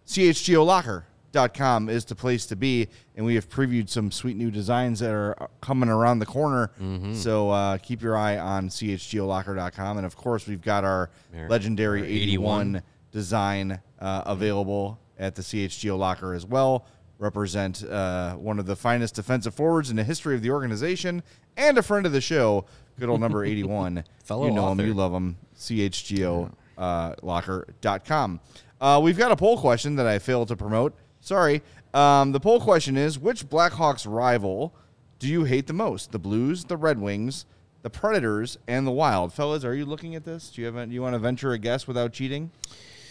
[0.08, 2.88] chgolocker.com is the place to be.
[3.16, 6.72] And we have previewed some sweet new designs that are coming around the corner.
[6.80, 7.14] Mm-hmm.
[7.14, 9.98] So uh, keep your eye on chgolocker.com.
[9.98, 11.10] And of course, we've got our
[11.48, 16.86] legendary our 81, 81 design uh, available at the CHGO Locker as well.
[17.18, 21.22] Represent uh, one of the finest defensive forwards in the history of the organization
[21.56, 22.64] and a friend of the show,
[22.98, 24.04] good old number 81.
[24.22, 25.36] Fellow you know him, you love him.
[25.56, 28.40] CHGO uh, locker.com.
[28.80, 30.94] Uh, we've got a poll question that I failed to promote.
[31.20, 31.62] Sorry.
[31.94, 34.74] Um, the poll question is which Blackhawks rival
[35.18, 36.12] do you hate the most?
[36.12, 37.44] The Blues, the Red Wings,
[37.82, 39.32] the Predators, and the Wild.
[39.32, 40.50] Fellas, are you looking at this?
[40.50, 42.50] Do you have a, do you want to venture a guess without cheating?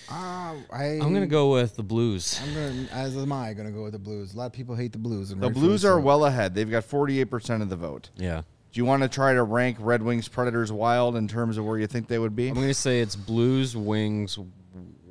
[0.10, 2.40] Uh, I, I'm gonna go with the Blues.
[2.42, 4.34] I'm gonna, as am I, gonna go with the Blues.
[4.34, 5.32] A lot of people hate the Blues.
[5.32, 6.00] And The Blues are so.
[6.00, 6.56] well ahead.
[6.56, 8.10] They've got 48% of the vote.
[8.16, 8.44] Yeah.
[8.72, 11.78] Do you want to try to rank Red Wings, Predators, Wild in terms of where
[11.78, 12.48] you think they would be?
[12.48, 14.40] I'm gonna say it's Blues, Wings,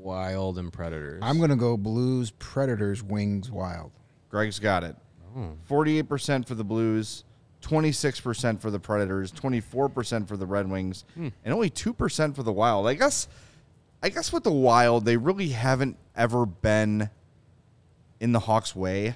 [0.06, 1.20] Wild, and Predators.
[1.22, 3.90] I'm gonna go Blues, Predators, Wings, Wild.
[4.30, 4.96] Greg's got it.
[5.68, 7.24] 48% for the Blues,
[7.60, 11.28] 26% for the Predators, 24% for the Red Wings, hmm.
[11.44, 12.86] and only 2% for the Wild.
[12.86, 13.28] I guess
[14.02, 17.10] I guess with the Wild, they really haven't ever been
[18.20, 19.04] in the Hawks way.
[19.06, 19.10] You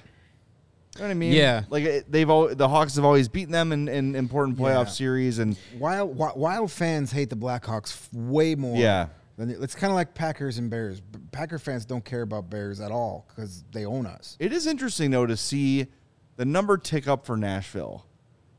[0.99, 1.31] know what I mean?
[1.33, 1.63] Yeah.
[1.69, 4.91] Like it- they've al- the Hawks have always beaten them in, in important playoff Yeah.
[4.91, 8.75] series and Wild, Wi- Wild fans hate the Blackhawks f- way more.
[8.75, 9.07] Yeah.
[9.41, 11.01] Than it's kind of like Packers and Bears.
[11.31, 14.37] Packer fans don't care about Bears at all because they own us.
[14.39, 15.87] It is interesting though to see
[16.35, 18.05] the number tick up for Nashville,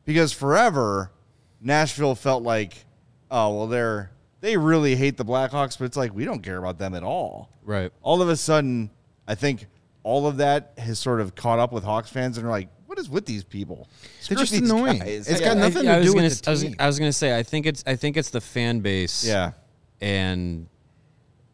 [0.04, 1.12] because forever
[1.60, 2.84] Nashville felt like,
[3.30, 6.78] oh well, they're they really hate the Blackhawks, but it's like we don't care about
[6.78, 7.48] them at all.
[7.62, 7.92] Right.
[8.02, 8.90] All of a sudden,
[9.28, 9.66] I think
[10.02, 12.98] all of that has sort of caught up with Hawks fans, and they're like, what
[12.98, 13.88] is with these people?
[14.28, 14.98] They're just annoying.
[14.98, 15.28] guys.
[15.28, 15.48] It's yeah.
[15.54, 16.76] got nothing I, I to was do gonna, with the I was, team.
[16.80, 19.24] I was gonna say I think it's I think it's the fan base.
[19.24, 19.52] yeah.
[20.00, 20.71] and it-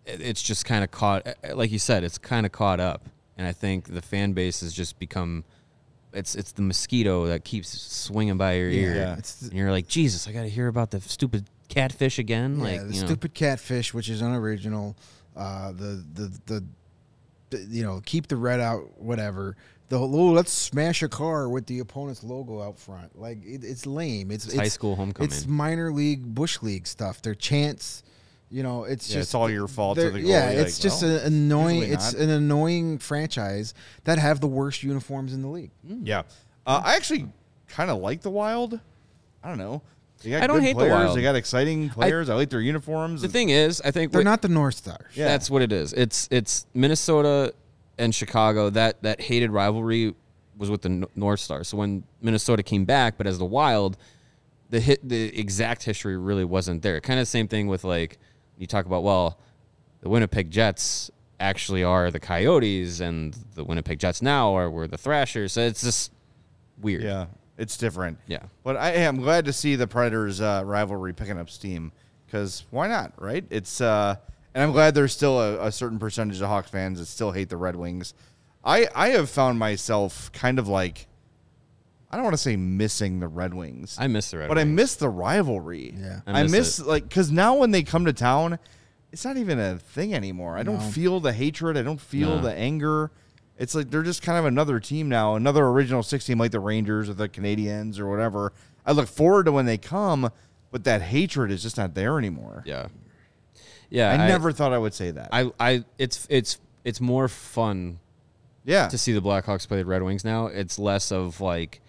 [0.09, 3.53] it's just kind of caught like you said it's kind of caught up and i
[3.53, 5.45] think the fan base has just become
[6.13, 9.17] it's it's the mosquito that keeps swinging by your ear Yeah.
[9.19, 12.81] It's the- and you're like jesus i gotta hear about the stupid catfish again like
[12.81, 13.07] the you know.
[13.07, 14.97] stupid catfish, which is unoriginal.
[15.37, 16.65] Uh, the, the the
[17.51, 19.55] the you know keep the red out, whatever.
[19.91, 23.19] The whole, oh, let's smash a car with the opponent's logo out front.
[23.19, 24.31] Like it, it's lame.
[24.31, 25.31] It's, It's high school homecoming.
[25.31, 27.21] It's minor league, bush league stuff.
[27.23, 28.03] Their chants.
[28.51, 30.79] You know, it's Yeah, just it's all your fault to they're- the Yeah, goalie, it's
[30.79, 31.83] like, just well, an annoying.
[31.93, 32.23] It's not.
[32.23, 35.71] an annoying franchise that have the worst uniforms in the league.
[35.85, 36.23] Yeah.
[36.67, 37.27] Uh, I actually
[37.69, 38.81] kind of like the Wild.
[39.45, 39.83] I don't know.
[40.23, 40.93] They got I don't good hate the players.
[40.93, 41.17] Wild.
[41.19, 42.29] They got exciting players.
[42.31, 43.23] I, like their uniforms.
[43.23, 45.13] the thing is i think They're what- not the North Stars.
[45.15, 45.27] Yeah.
[45.27, 45.93] That's what it is.
[45.93, 47.53] It's it's Minnesota
[47.99, 48.71] and Chicago.
[48.71, 50.15] That that hated rivalry
[50.57, 51.69] was with the North Stars.
[51.69, 53.97] So when Minnesota came back, but as the Wild,
[54.71, 56.99] the hit the exact history really wasn't there.
[57.01, 58.19] Kind of the same thing with like
[58.59, 59.03] you talk about.
[59.03, 59.39] Well,
[60.01, 64.99] the Winnipeg Jets actually are the Coyotes, and the Winnipeg Jets now are were the
[64.99, 65.53] Thrashers.
[65.53, 66.13] So it's just
[66.81, 67.03] weird.
[67.03, 68.19] Yeah, it's different.
[68.27, 68.43] Yeah.
[68.63, 71.93] but I am glad to see the Predators uh, rivalry picking up steam
[72.27, 73.45] because why not, right?
[73.51, 74.17] It's uh,
[74.55, 77.49] and I'm glad there's still a, a certain percentage of Hawks fans that still hate
[77.49, 78.15] the Red Wings.
[78.65, 81.07] I I have found myself kind of like
[82.11, 84.55] I don't want to say missing the Red Wings, I miss the Red Wings.
[84.55, 85.95] but I miss the rivalry.
[85.97, 86.21] Yeah.
[86.27, 88.59] I I miss, miss like because now when they come to town,
[89.13, 90.57] it's not even a thing anymore.
[90.57, 90.91] I don't No.
[90.91, 91.77] feel the hatred.
[91.77, 92.41] I don't feel No.
[92.43, 93.11] the anger.
[93.59, 96.61] It's like they're just kind of another team now, another original six team like the
[96.61, 98.53] Rangers or the Canadiens or whatever.
[98.87, 100.31] I look forward to when they come,
[100.71, 102.63] but that hatred is just not there anymore.
[102.65, 102.87] Yeah.
[103.91, 104.13] Yeah.
[104.13, 105.29] I, never thought I would say that.
[105.33, 107.99] I, I, it's, it's, it's more fun
[108.65, 108.89] yeah.
[108.89, 110.47] to see the Blackhawks play the Red Wings now.
[110.47, 111.81] It's less of like,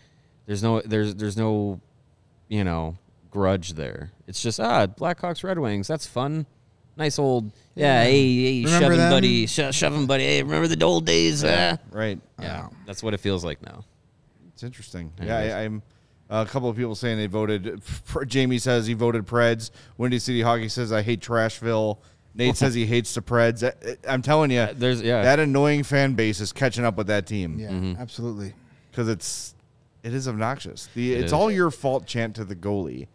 [0.50, 1.80] there's no, there's, there's no,
[2.48, 2.98] you know,
[3.30, 4.12] grudge there.
[4.26, 5.88] It's just ah, Blackhawks Red Wings.
[5.88, 6.48] That's fun.
[6.98, 8.04] Nice old yeah.
[8.04, 9.12] Hey, hey, Remember shoving them?
[9.12, 10.24] buddy, sho- shoving buddy.
[10.24, 11.44] Hey, remember the old days?
[11.44, 11.78] Yeah.
[11.92, 12.20] right.
[12.42, 13.86] yeah, that's what it feels like now.
[14.54, 15.14] It's interesting.
[15.22, 15.84] Yeah, I, I'm
[16.32, 17.80] a couple of people saying they voted.
[18.26, 19.70] Jamie says he voted Preds.
[20.00, 22.00] Windy City Hockey says I hate Trashville.
[22.34, 23.64] Nate says he hates the Preds.
[23.64, 25.22] I- I'm telling you, There's yeah.
[25.22, 28.54] that annoying fan base is catching up with that team Yeah, absolutely.
[28.92, 29.54] because it's
[30.04, 30.88] it is obnoxious.
[30.94, 31.34] The it's is.
[31.34, 32.06] all your fault.
[32.06, 33.08] Chant to the goalie.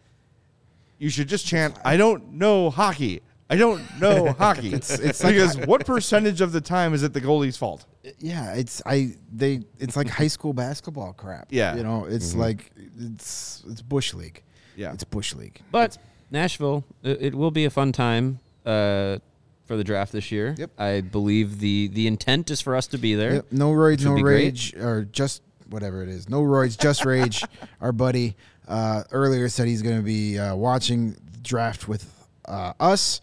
[0.97, 1.75] You should just chant.
[1.83, 3.21] I don't know hockey.
[3.49, 4.73] I don't know hockey.
[4.73, 7.85] it's like- because what percentage of the time is it the goalie's fault?
[8.19, 11.47] Yeah, it's I they it's like high school basketball crap.
[11.49, 11.75] Yeah.
[11.75, 14.41] you know, it's like it's it's bush league.
[14.75, 14.93] Yeah.
[14.93, 15.61] it's bush league.
[15.71, 15.97] But
[16.31, 19.17] Nashville, it, it will be a fun time uh,
[19.65, 20.55] for the draft this year.
[20.57, 20.71] Yep.
[20.79, 23.35] I believe the the intent is for us to be there.
[23.35, 24.43] Yep, no roids, would no be great.
[24.45, 26.29] rage, or just whatever it is.
[26.29, 27.43] No roids, just rage.
[27.81, 28.35] Our buddy
[28.67, 32.11] uh, earlier said he's going to be uh, watching the draft with
[32.45, 33.21] uh, us.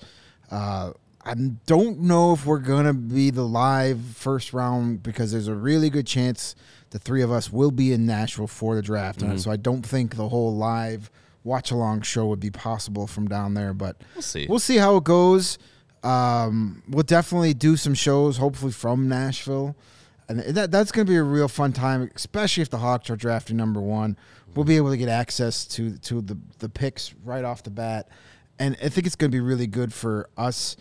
[0.50, 0.92] Uh,
[1.24, 1.34] I
[1.66, 5.88] don't know if we're going to be the live first round because there's a really
[5.88, 6.56] good chance
[6.90, 9.20] the three of us will be in Nashville for the draft.
[9.20, 9.38] Mm-hmm.
[9.38, 11.10] So I don't think the whole live
[11.44, 14.46] watch along show would be possible from down there, but We'll see.
[14.48, 15.58] We'll see how it goes.
[16.02, 19.76] Um, we'll definitely do some shows, hopefully from Nashville,
[20.28, 23.16] and that that's going to be a real fun time, especially if the Hawks are
[23.16, 24.16] drafting number one.
[24.54, 28.08] We'll be able to get access to to the the picks right off the bat,
[28.58, 30.76] and I think it's going to be really good for us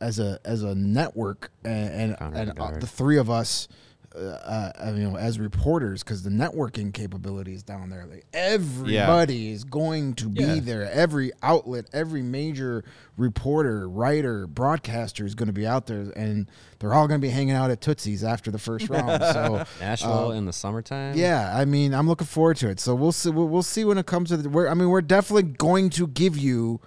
[0.00, 3.68] as a as a network and and, and uh, the three of us.
[4.16, 9.62] Uh, uh, you know, as reporters, because the networking capabilities down there, like everybody is
[9.62, 10.60] going to be Yeah.
[10.60, 10.90] there.
[10.90, 12.82] Every outlet, every major
[13.18, 17.30] reporter, writer, broadcaster is going to be out there, and they're all going to be
[17.30, 19.22] hanging out at Tootsie's after the first round.
[19.36, 21.12] So, Nashville in the summertime.
[21.12, 22.80] uh, yeah, I mean, I'm looking forward to it.
[22.80, 23.28] So we'll see.
[23.30, 24.48] We'll, we'll see when it comes to the.
[24.48, 26.80] We're, I mean, we're definitely going to give you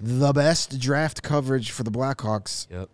[0.00, 2.88] the best draft coverage for the Blackhawks Yep.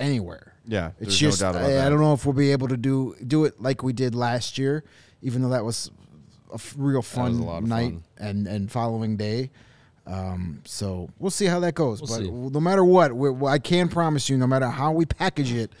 [0.00, 0.53] anywhere.
[0.66, 1.86] Yeah, It's just no doubt about I, that.
[1.86, 4.56] I don't know if we'll be able to do do it like we did last
[4.58, 4.82] year,
[5.22, 5.90] even though that was
[6.50, 8.02] a f- real fun a night fun.
[8.18, 9.50] and and following day.
[10.06, 12.00] Um, so we'll see how that goes.
[12.00, 12.30] We'll but see.
[12.30, 15.72] no matter what, we we- I can promise you, no matter how we package it,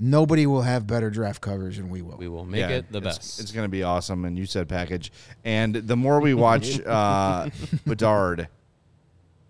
[0.00, 2.16] nobody will have better draft coverage than we will.
[2.16, 3.40] We will make Yeah, it the it's- best.
[3.40, 4.24] It's, going to be awesome.
[4.24, 5.10] And you said package.
[5.44, 7.50] And the more we watch uh,
[7.86, 8.48] Bedard,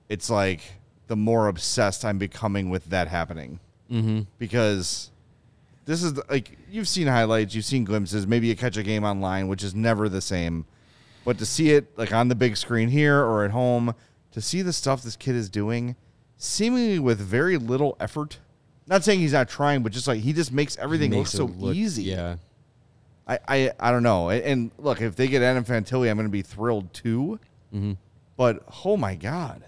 [0.09, 0.61] it's like
[1.09, 3.61] the more obsessed I'm becoming with that happening.
[3.91, 4.21] Mm-hmm.
[4.39, 5.11] Because
[5.87, 8.27] this is like you've seen highlights, you've seen glimpses.
[8.27, 10.67] Maybe you catch a game online, which is never the same.
[11.25, 13.95] But to see it like on the big screen here or at home,
[14.33, 15.97] to see the stuff this kid is doing,
[16.37, 18.39] seemingly with very little effort.
[18.87, 21.71] Not saying he's not trying, but just like he just makes everything Makes look so
[21.73, 22.05] easy.
[22.05, 22.37] Yeah.
[23.27, 24.31] I, I, I don't know.
[24.31, 27.39] And- And look, if they get Adam Fantilli, I'm going to be thrilled too.
[27.75, 27.93] Mm-hmm.
[28.39, 29.65] But oh my god,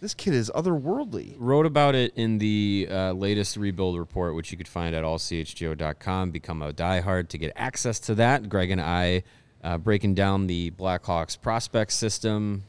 [0.00, 1.34] this kid is otherworldly.
[1.38, 6.30] Wrote about it in the uh, latest rebuild report, which you could find at allchgo.com.
[6.30, 8.48] Become a diehard to get access to that.
[8.48, 9.24] Greg and I
[9.62, 12.64] uh, breaking down the Blackhawks prospect system,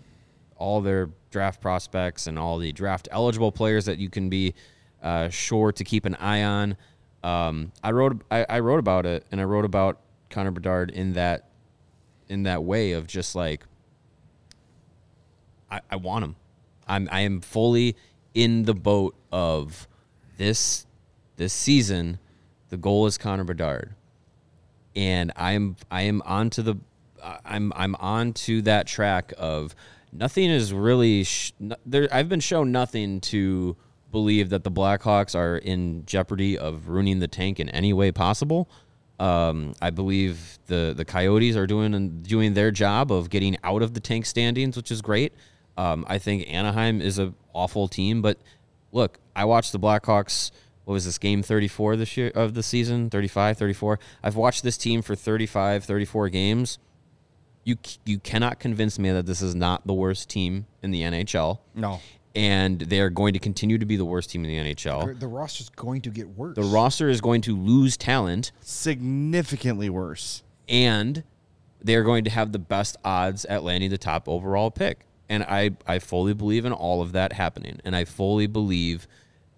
[0.55, 4.55] all their draft prospects, and all the draft eligible players that you can be
[5.03, 6.77] uh, sure to keep an eye on.
[7.23, 9.99] Um, I wrote I, I wrote about it, and I wrote about
[10.29, 11.49] Connor Bedard in that
[12.27, 13.65] in that way of just like
[15.69, 16.35] I, I want him.
[16.89, 17.95] I'm I am fully
[18.33, 19.87] in the boat of
[20.37, 20.85] this
[21.37, 22.19] this season.
[22.69, 23.95] The goal is Connor Bedard,
[24.95, 26.75] and I'm I am onto the
[27.45, 29.75] I'm I'm on to that track of
[30.11, 31.53] nothing is really sh-
[31.85, 32.07] there.
[32.11, 33.77] I've been shown nothing to
[34.11, 38.69] believe that the Blackhawks are in jeopardy of ruining the tank in any way possible.
[39.19, 43.93] Um, I believe the the Coyotes are doing doing their job of getting out of
[43.93, 45.33] the tank standings, which is great.
[45.79, 48.37] Um, I think Anaheim is a awful team, but
[48.91, 50.51] look, I watched the Blackhawks.
[50.83, 53.09] What was this game 34 this year of the season?
[53.09, 53.99] 35, 34.
[54.23, 56.79] I've watched this team for 35, 34 games.
[57.63, 61.59] You you cannot convince me that this is not the worst team in the NHL.
[61.75, 62.01] No.
[62.35, 65.19] And they are going to continue to be the worst team in the NHL.
[65.19, 66.55] The roster is going to get worse.
[66.55, 70.43] The roster is going to lose talent Significantly worse.
[70.67, 71.23] and
[71.81, 75.05] they're going to have the best odds at landing the top overall pick.
[75.29, 77.79] And I, I fully believe in all of that happening.
[77.85, 79.07] And I fully believe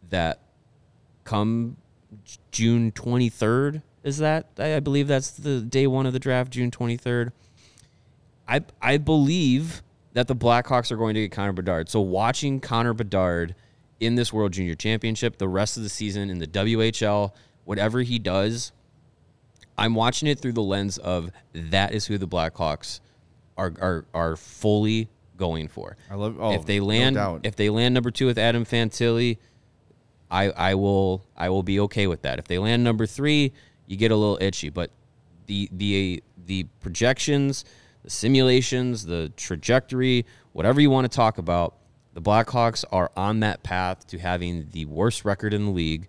[0.09, 0.41] that
[1.23, 1.77] come
[2.51, 4.47] June 23rd, is that.
[4.57, 7.31] I, I believe that's the day one of the draft, June 23rd.
[8.47, 9.81] I I believe
[10.13, 11.89] that the Blackhawks are going to get Connor Bedard.
[11.89, 13.55] So watching Connor Bedard
[13.99, 17.31] in this World Junior Championship, the rest of the season in the WHL,
[17.63, 18.73] whatever he does,
[19.77, 22.99] I'm watching it through the lens of that is who the Blackhawks
[23.57, 25.07] are are are fully
[25.41, 25.97] going for.
[26.09, 27.41] I love- oh, if they land doubt.
[27.43, 29.37] if they land number two with Adam Fantilli,
[30.29, 32.39] I I will I will be okay with that.
[32.39, 33.51] If they land number three,
[33.87, 34.69] you get a little itchy.
[34.69, 34.91] But
[35.47, 37.65] the the the projections,
[38.03, 41.75] the simulations, the trajectory, whatever you want to talk about,
[42.13, 46.07] the Blackhawks are on that path to having the worst record in the league,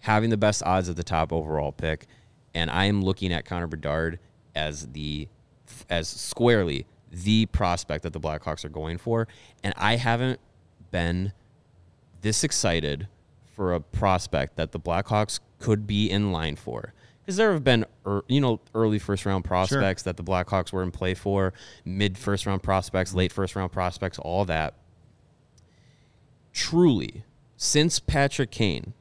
[0.00, 2.06] having the best odds at the top overall pick,
[2.54, 4.18] and I am looking at Connor Bedard
[4.54, 5.28] as the
[5.88, 9.28] as squarely the prospect that the Blackhawks are going for,
[9.62, 10.40] and I haven't
[10.90, 11.32] been
[12.22, 13.06] this excited
[13.54, 16.94] for a prospect that the Blackhawks could be in line for.
[17.20, 20.82] Because there have been, er, you know, early first round prospects that the Blackhawks were
[20.82, 21.52] in play for,
[21.84, 24.74] mid first round prospects, late first round prospects, all that.
[26.52, 27.24] Truly,
[27.56, 28.94] since Patrick Kane,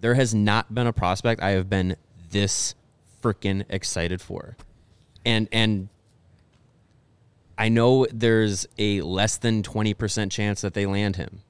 [0.00, 1.96] there has not been a prospect I have been
[2.30, 2.74] this
[3.22, 4.56] freaking excited for.
[5.24, 5.88] And and
[7.62, 11.42] I know there's a less than 20% chance that they land him,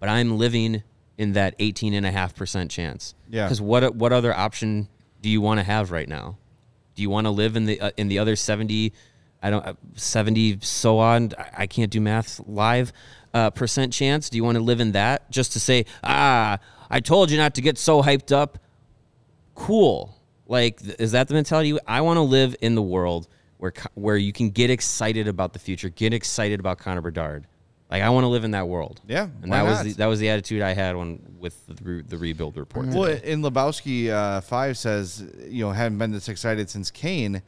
[0.00, 0.82] but I'm living
[1.16, 3.14] in that 18.5% chance.
[3.28, 3.44] Yeah.
[3.44, 4.88] Because what, what other option
[5.22, 6.38] do you want to have right now?
[6.96, 8.92] Do you want to live in the uh, in the other 70,
[9.42, 11.30] I don't uh, 70 so on?
[11.38, 12.92] I, I can't do math live.
[13.32, 14.30] Uh, percent chance?
[14.30, 16.58] Do you want to live in that just to say, ah,
[16.90, 18.58] I told you not to get so hyped up?
[19.54, 20.16] cool.
[20.46, 21.76] Like, is that the mentality?
[21.86, 23.28] I want to live in the world
[23.64, 27.46] where where you can get excited about the future, get excited about Connor Bedard.
[27.90, 29.00] Like, I want to live in that world.
[29.06, 29.84] Yeah, and that was not?
[29.84, 32.86] the, that was the attitude I had when with the, the rebuild report.
[32.88, 33.30] Well, today.
[33.30, 37.42] in Lebowski uh, five says you know haven't been this excited since Kane,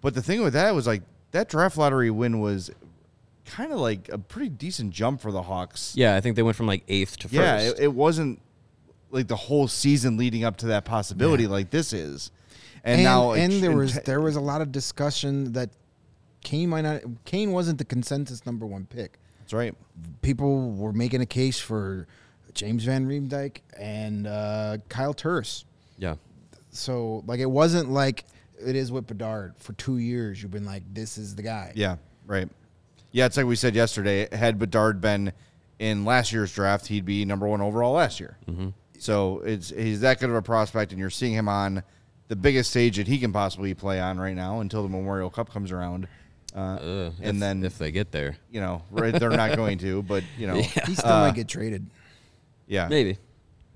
[0.00, 1.02] but the thing with that was like
[1.32, 2.70] that draft lottery win was
[3.44, 5.92] kind of like a pretty decent jump for the Hawks.
[5.96, 7.34] yeah, I think they went from like eighth to first.
[7.34, 8.40] Yeah, it, it wasn't
[9.10, 12.30] like the whole season leading up to that possibility like this is,
[12.88, 15.70] and, And, now and it- there was te- there was a lot of discussion that
[16.42, 17.02] Kane might not.
[17.24, 19.18] Kane wasn't the consensus number one pick.
[19.40, 19.74] that's right.
[20.22, 22.06] People were making a case for
[22.54, 25.64] James van Riemsdyk and uh, Kyle Turris.
[25.98, 26.14] yeah.
[26.70, 28.24] So like it wasn't like
[28.64, 29.54] it is with Bedard.
[29.58, 31.72] For two years, you've been like, this is the guy.
[31.74, 32.48] Yeah, right.
[33.10, 34.28] Yeah, it's like we said yesterday.
[34.34, 35.32] Had Bedard been
[35.78, 38.36] in last year's draft, he'd be number one overall last year.
[38.48, 38.68] Mm-hmm.
[38.98, 41.82] So it's he's that good of a prospect, and you're seeing him on
[42.28, 45.50] the biggest stage that he can possibly play on right now until the Memorial Cup
[45.52, 46.06] comes around.
[46.54, 49.78] Uh, Uh, and if- then if they get there, you know, right, they're not going
[49.78, 51.88] to, but you know, yeah, He still might get traded.
[52.66, 53.18] Yeah, maybe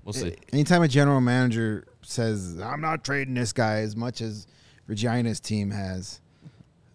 [0.03, 0.35] we'll see.
[0.51, 4.47] Anytime a general manager says, "I'm not trading this guy," as much as
[4.87, 6.19] Regina's team has,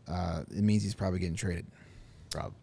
[0.09, 1.67] uh, it means he's probably getting traded.
[2.31, 2.55] Probably.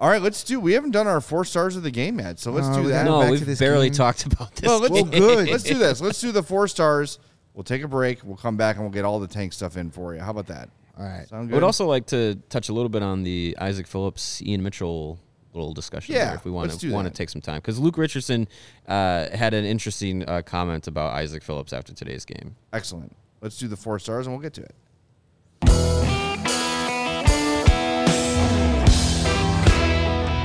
[0.00, 0.58] All right, let's do.
[0.58, 3.04] We haven't done our four stars of the game yet, so let's Uh, do that.
[3.04, 3.94] No, back we've this barely game.
[3.96, 4.66] talked about this.
[4.68, 5.48] Well, let's, Well, good.
[5.48, 6.00] Let's do this.
[6.00, 7.18] Let's do the four stars.
[7.54, 8.24] We'll take a break.
[8.24, 10.20] We'll come back and we'll get all the tank stuff in for you.
[10.20, 10.70] How about that?
[10.98, 11.28] All right.
[11.28, 14.62] Sound I would also like to touch a little bit on the Isaac Phillips, Ian
[14.62, 15.18] Mitchell
[15.54, 16.14] little discussion.
[16.14, 18.48] Yeah, there if we want to want to take some time because Luke Richardson
[18.88, 22.56] uh, had an interesting uh, comment about Isaac Phillips after today's game.
[22.72, 23.14] Excellent.
[23.40, 24.74] Let's do the four stars and we'll get to it.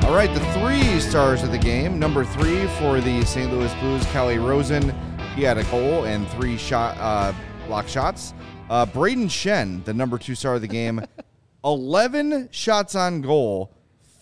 [0.03, 1.99] All right, the three stars of the game.
[1.99, 3.51] Number three for the St.
[3.51, 4.95] Louis Blues, Calle Rosen.
[5.37, 7.31] He had a goal and three shot uh,
[7.67, 8.33] block shots.
[8.71, 10.99] Uh, Brayden Schenn, the number two star of the game,
[11.63, 13.71] 11 shots on goal,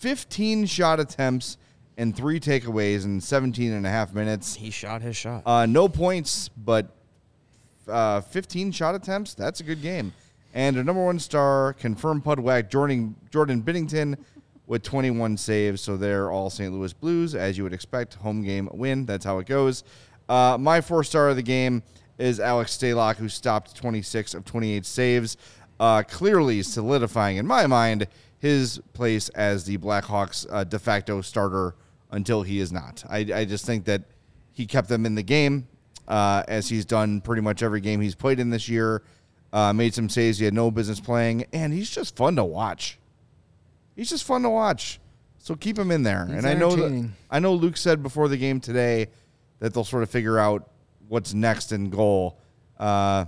[0.00, 1.56] 15 shot attempts,
[1.96, 4.56] and three takeaways in 17 and a half minutes.
[4.56, 5.42] He shot his shot.
[5.46, 6.94] Uh, no points, but
[7.88, 9.32] uh, 15 shot attempts.
[9.32, 10.12] That's a good game.
[10.52, 14.18] And a number one star, confirmed Pudwack, Jordan, Jordan Binnington
[14.66, 15.80] with 21 saves.
[15.80, 16.74] So they're all St.
[16.74, 18.16] Louis Blues, as you would expect.
[18.16, 19.06] Home game win.
[19.06, 19.82] That's how it goes.
[20.28, 21.82] Uh, my four star of the game
[22.18, 25.36] is Alex Stalock, who stopped 26 of 28 saves,
[25.78, 28.06] uh, clearly solidifying, in my mind,
[28.38, 31.74] his place as the Blackhawks uh, de facto starter
[32.10, 33.04] until he is not.
[33.08, 34.02] I, I just think that
[34.52, 35.68] he kept them in the game,
[36.08, 39.02] uh, as he's done pretty much every game he's played in this year.
[39.52, 42.98] Uh, made some saves he had no business playing, and he's just fun to watch.
[43.94, 45.00] He's just fun to watch.
[45.38, 46.26] So keep him in there.
[46.26, 47.10] He's and I know that.
[47.30, 49.06] I know Luke said before the game today
[49.58, 50.70] that they'll sort of figure out
[51.08, 52.38] what's next in goal.
[52.78, 53.24] Uh,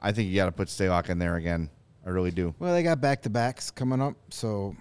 [0.00, 1.70] I think you got to put Stalock in there again.
[2.04, 2.54] I really do.
[2.58, 4.74] Well, they got back to backs coming up, so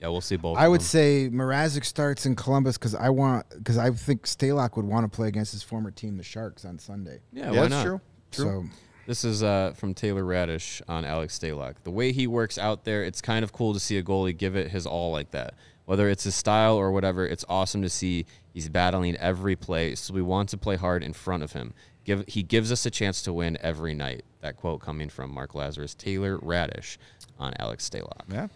[0.00, 0.56] yeah, we'll see both.
[0.56, 0.86] I of would them.
[0.86, 5.14] say Mrazek starts in Columbus because I want because I think Stalock would want to
[5.14, 7.20] play against his former team, the Sharks, on Sunday.
[7.32, 7.84] yeah, Yeah, why that's not?
[7.84, 8.00] true.
[8.32, 8.44] True.
[8.44, 8.64] So
[9.06, 11.74] This is uh, from Taylor Raddysh on Alex Stalock.
[11.84, 14.56] The way he works out there, it's kind of cool to see a goalie give
[14.56, 15.54] it his all like that.
[15.84, 18.24] Whether it's his style or whatever, it's awesome to see
[18.54, 19.94] he's battling every play.
[19.96, 21.74] So we want to play hard in front of him.
[22.04, 24.22] Give he gives us a chance to win every night.
[24.40, 26.96] That quote coming from Mark Lazerus, Taylor Raddysh
[27.38, 28.22] on Alex Stalock.
[28.30, 28.48] Yeah.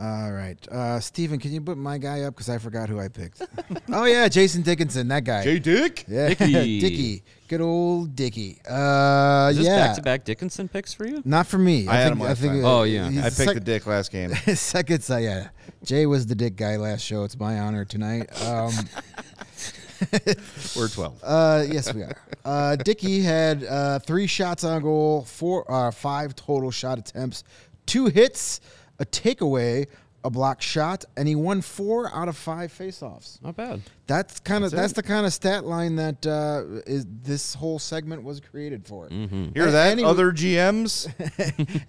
[0.00, 3.08] All right, uh, Steven, can you put my guy up because I forgot who I
[3.08, 3.42] picked?
[3.92, 5.44] oh yeah, Jason Dickinson, that guy.
[5.44, 6.04] J Dick.
[6.08, 6.80] yeah, Dicky.
[6.80, 8.58] Dicky, good old Dicky.
[8.68, 11.20] Uh, Is this yeah, back to back Dickinson picks for you?
[11.26, 11.86] not for me.
[11.88, 12.52] I had think, him I last think.
[12.54, 12.64] time.
[12.64, 13.06] uh, Oh, yeah.
[13.06, 14.34] I picked sec- the Dick last game.
[14.54, 15.48] Second, uh, yeah.
[15.84, 17.24] Jay was the dick guy last show.
[17.24, 18.30] It's my honor tonight.
[18.42, 18.72] Um,
[20.76, 21.20] We're twelve.
[21.22, 22.16] uh, yes, we are.
[22.44, 27.44] Uh, Dickey had uh, three shots on goal, four, uh, five total shot attempts,
[27.86, 28.60] two hits,
[29.02, 29.86] a takeaway,
[30.24, 33.42] a block shot, and he won four out of five faceoffs.
[33.42, 33.82] Not bad.
[34.06, 37.78] That's kind of That's that's, the kind of stat line that uh, is this whole
[37.78, 39.08] segment was created for.
[39.08, 39.48] Mm-hmm.
[39.54, 39.90] Hear that?
[39.90, 41.12] And he- Other GMs.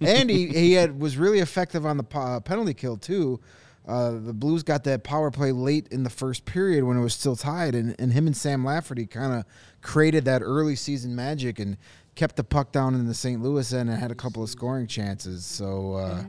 [0.00, 3.40] and he, he had was really effective on the uh, penalty kill too.
[3.86, 7.12] Uh, the Blues got that power play late in the first period when it was
[7.12, 9.44] still tied, and, and him and Sam Lafferty kind of
[9.82, 11.76] created that early season magic and
[12.14, 13.42] kept the puck down in the St.
[13.42, 15.44] Louis end and had a couple of scoring chances.
[15.44, 16.24] So, uh,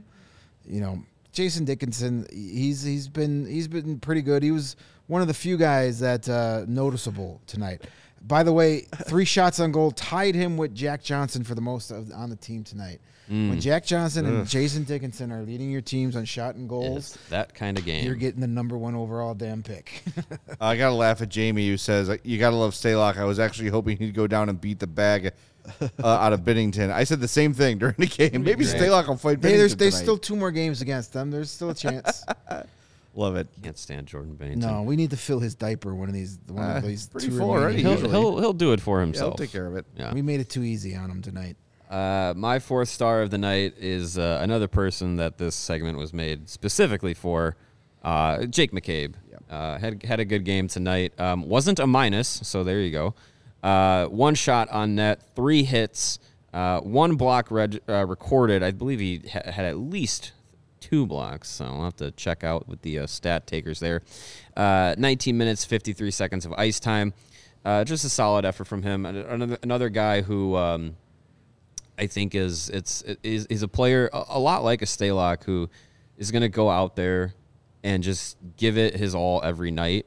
[0.67, 0.99] you know,
[1.31, 4.41] Jason Dickinson, he's he's been he's been pretty good.
[4.43, 4.75] He was
[5.07, 7.81] one of the few guys that uh, noticeable tonight.
[8.21, 11.91] By the way, three shots on goal tied him with Jack Johnson for the most
[11.91, 12.99] of, on the team tonight.
[13.27, 17.29] When Jack Johnson and Jason Dickinson are leading your teams on shot and goals, It's
[17.29, 18.05] that kind of game.
[18.05, 20.03] you're getting the number one overall damn pick.
[20.61, 23.17] I gotta laugh at Jamie who says you gotta love Stalock.
[23.17, 25.31] I was actually hoping he'd go down and beat the bag
[26.03, 26.91] uh, out of Binnington.
[26.91, 28.43] I said the same thing during the game.
[28.43, 28.81] Maybe great.
[28.81, 31.31] Stalock will fight hey, Binnington there's there's still two more games against them.
[31.31, 32.23] There's still a chance.
[33.15, 33.47] love it.
[33.63, 34.57] Can't stand Jordan Binnington.
[34.57, 37.29] no, we need to fill his diaper one of these one Uh, of these pretty
[37.29, 39.85] two full already, He'll, he'll he'll do it for Yeah, he'll take care of it.
[39.95, 40.13] Yeah.
[40.13, 41.55] We made it too easy on him tonight.
[41.89, 46.13] Uh, my fourth star of the night is uh, another person that this segment was
[46.13, 47.55] made specifically for.
[48.03, 49.13] Uh, Jake McCabe
[49.49, 51.13] uh, had had a good game tonight.
[51.19, 53.13] Um, wasn't a minus, so there you go.
[53.65, 56.19] Uh, one shot on net, three hits,
[56.53, 58.61] uh, one block reg- uh, recorded.
[58.61, 60.33] I believe he ha- had at least
[60.79, 64.03] two blocks, so I'll have to check out with the uh, stat takers there.
[64.55, 67.15] Uh, 19 minutes, 53 seconds of ice time.
[67.65, 69.03] Uh, just a solid effort from him.
[69.03, 70.95] Another, another guy who um,
[71.97, 75.71] I think is it's is is a player a, a lot like a Stalock who
[76.19, 77.33] is going to go out there
[77.83, 80.05] and just give it his all every night.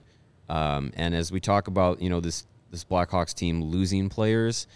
[0.49, 4.67] Um, and as we talk about, you know this this Blackhawks team losing players,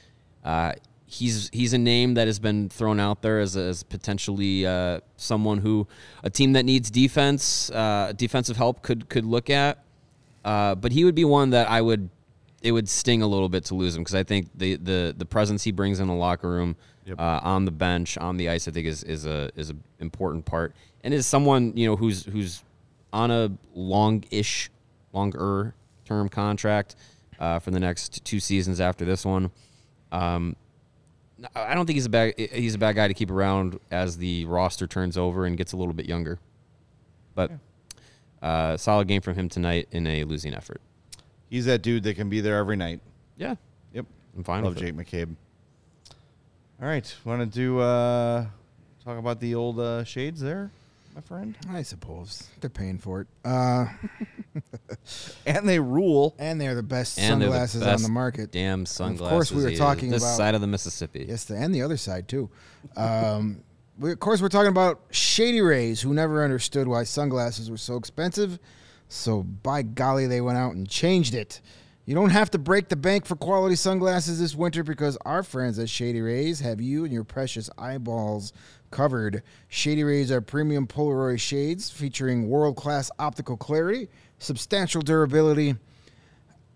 [0.45, 0.72] uh,
[1.12, 5.59] he's he's a name that has been thrown out there as, as potentially uh, someone
[5.59, 5.86] who
[6.22, 9.84] a team that needs defense uh, defensive help could could look at.
[10.45, 12.09] Uh, but he would be one that I would
[12.62, 15.26] it would sting a little bit to lose him because I think the, the the
[15.26, 16.76] presence he brings in the locker room,
[17.18, 20.45] uh, on the bench, on the ice, I think is is a is an important
[20.45, 20.74] part,
[21.05, 22.64] and is someone you know who's who's
[23.12, 24.70] on a long-ish,
[25.12, 25.74] longer
[26.07, 26.97] term contract
[27.43, 29.51] uh, for the next two seasons after this one.
[30.12, 30.55] Um,
[31.57, 34.45] I don't think he's a bad he's a bad guy to keep around as the
[34.45, 36.38] roster turns over and gets a little bit younger,
[37.34, 37.51] but
[38.40, 40.80] uh, solid game from him tonight in a losing effort.
[41.51, 43.01] He's that dude that can be there every night.
[43.36, 43.57] Yeah,
[43.93, 44.07] Yep.
[44.36, 44.86] I'm fine Love with it.
[44.86, 45.34] Jake McCabe.
[46.80, 47.14] All right.
[47.24, 48.47] Want to do uh,
[49.05, 50.70] talk about the old uh, shades there,
[51.14, 51.56] my friend?
[51.70, 53.26] I suppose they're paying for it.
[53.44, 53.86] Uh,
[55.46, 56.34] And they rule.
[56.38, 58.52] and they're the best And they're the sunglasses on the market.
[58.52, 59.22] Damn sunglasses.
[59.22, 61.26] Of course, we were is talking this about- side of the Mississippi.
[61.28, 62.50] Yes, the, and the other side too.
[62.96, 63.62] Um,
[63.98, 67.96] we, of course, we're talking about Shady Rays, who never understood why sunglasses were so
[67.96, 68.58] expensive.
[69.08, 71.60] So by golly, they went out and changed it.
[72.04, 75.78] You don't have to break the bank for quality sunglasses this winter because our friends
[75.78, 78.52] at Shady Rays have you and your precious eyeballs
[78.93, 79.43] covered.
[79.68, 85.74] Shady Rays are premium Polaroid shades featuring world-class optical clarity, substantial durability,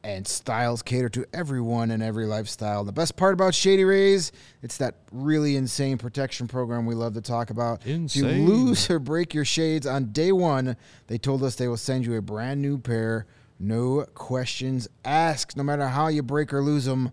[0.03, 2.85] and styles cater to everyone and every lifestyle.
[2.85, 4.31] The best part about Shady Rays,
[4.63, 7.85] it's that really insane protection program we love to talk about.
[7.85, 8.25] Insane.
[8.25, 10.77] If you lose or break your shades on day one,
[11.09, 13.27] they told us they will send you a brand new pair.
[13.59, 15.57] No questions asked.
[15.57, 17.11] No matter how you break or lose them,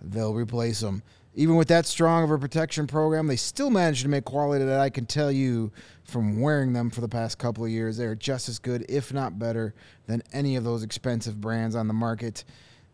[0.00, 1.02] they'll replace them.
[1.38, 4.80] Even with that strong of a protection program, they still manage to make quality that
[4.80, 5.70] I can tell you
[6.04, 7.98] from wearing them for the past couple of years.
[7.98, 9.74] They're just as good, if not better,
[10.06, 12.42] than any of those expensive brands on the market.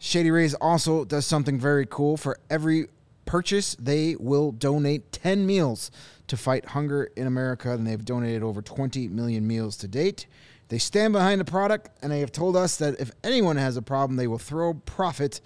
[0.01, 2.17] Shady Rays also does something very cool.
[2.17, 2.89] For every
[3.27, 5.93] purchase, they will donate 10 meals
[6.27, 10.27] to fight hunger in America, and they've donated over 20 million meals to date.
[10.67, 13.83] They stand behind the product, and they have told us that if anyone has a
[13.83, 15.41] problem, they will throw profit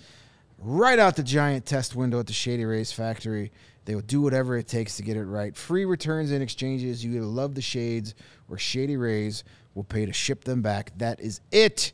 [0.58, 3.52] right out the giant test window at the Shady Rays factory.
[3.84, 5.56] They will do whatever it takes to get it right.
[5.56, 7.04] Free returns and exchanges.
[7.04, 8.14] You either love the shades
[8.48, 9.44] or Shady Rays
[9.74, 10.92] will pay to ship them back.
[10.98, 11.92] That is it.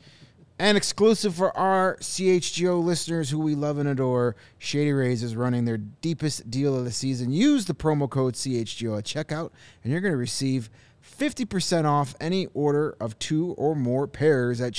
[0.58, 5.64] And exclusive for our CHGO listeners who we love and adore, Shady Rays is running
[5.64, 7.32] their deepest deal of the season.
[7.32, 9.50] Use the promo code CHGO at checkout,
[9.82, 10.70] and you're going to receive
[11.18, 14.72] 50% off any order of two or more pairs at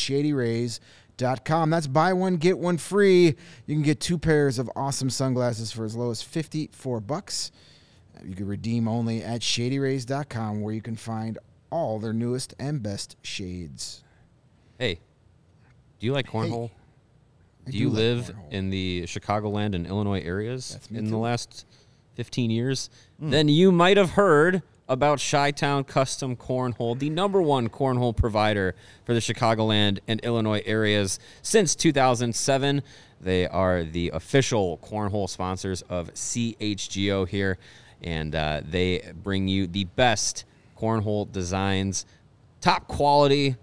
[1.17, 1.69] shadyrays.com.
[1.69, 3.35] That's buy one, get one free.
[3.65, 7.51] You can get two pairs of awesome sunglasses for as low as 54 bucks.
[8.23, 11.37] You can redeem only at shadyrays.com, where you can find
[11.69, 14.03] all their newest and best shades.
[14.77, 14.99] Hey,
[15.99, 16.69] do you like cornhole?
[17.67, 18.51] I do you like live cornhole.
[18.51, 21.65] in the Chicagoland and Illinois areas That's me in the last
[22.15, 22.89] 15 years?
[23.19, 23.29] Hmm.
[23.31, 24.61] Then you might have heard
[24.93, 28.75] about Chi-Town Custom Cornhole, the number one cornhole provider
[29.05, 32.83] for the Chicagoland and Illinois areas since 2007.
[33.19, 37.57] They are the official cornhole sponsors of CHGO here,
[38.03, 40.45] and uh, they bring you the best
[40.77, 42.05] cornhole designs,
[42.61, 43.55] top quality,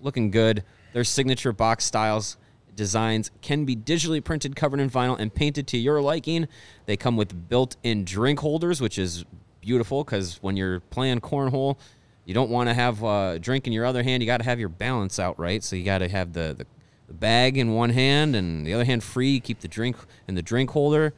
[0.00, 0.64] looking good.
[0.94, 2.38] Their signature box styles
[2.74, 6.48] designs can be digitally printed, covered in vinyl, and painted to your liking.
[6.86, 9.26] They come with built-in drink holders, which is
[9.60, 11.76] beautiful because when you're playing cornhole,
[12.24, 14.22] you don't want to have a drink in your other hand.
[14.22, 15.62] You got to have your balance out right.
[15.62, 16.66] So you got to have the, the
[17.10, 19.40] the bag in one hand and the other hand free.
[19.40, 19.96] Keep the drink
[20.28, 21.12] in the drink holder.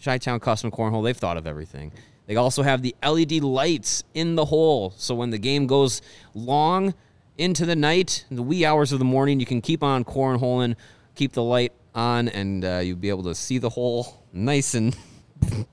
[0.00, 1.90] Chi-Town Custom Cornhole, they've thought of everything.
[2.26, 6.02] They also have the LED lights in the hole, so when the game goes
[6.34, 6.94] long
[7.36, 10.76] into the night, in the wee hours of the morning, you can keep on cornholing,
[11.16, 14.96] keep the light on, and uh, you'll be able to see the hole nice and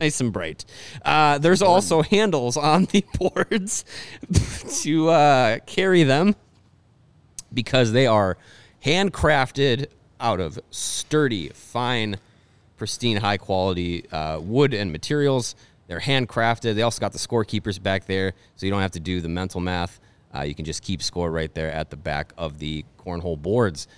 [0.00, 0.64] nice and bright.
[1.04, 3.84] Uh, there's also handles on the boards
[4.82, 6.34] to uh, carry them
[7.52, 8.36] because they are
[8.84, 9.88] handcrafted
[10.18, 12.16] out of sturdy, fine,
[12.76, 15.54] pristine, high quality uh, wood and materials.
[15.86, 16.74] They're handcrafted.
[16.74, 19.60] They also got the scorekeepers back there, so you don't have to do the mental
[19.60, 20.00] math.
[20.32, 23.88] Uh, you can just keep score right there at the back of the cornhole boards.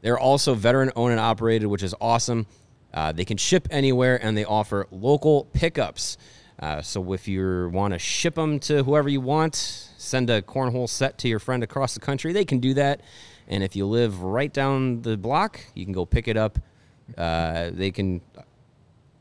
[0.00, 2.46] They're also veteran owned and operated, which is awesome.
[2.92, 6.18] Uh, they can ship anywhere and they offer local pickups.
[6.58, 10.88] Uh, so if you want to ship them to whoever you want, send a cornhole
[10.88, 13.00] set to your friend across the country, they can do that.
[13.48, 16.58] And if you live right down the block, you can go pick it up.
[17.16, 18.20] Uh, they can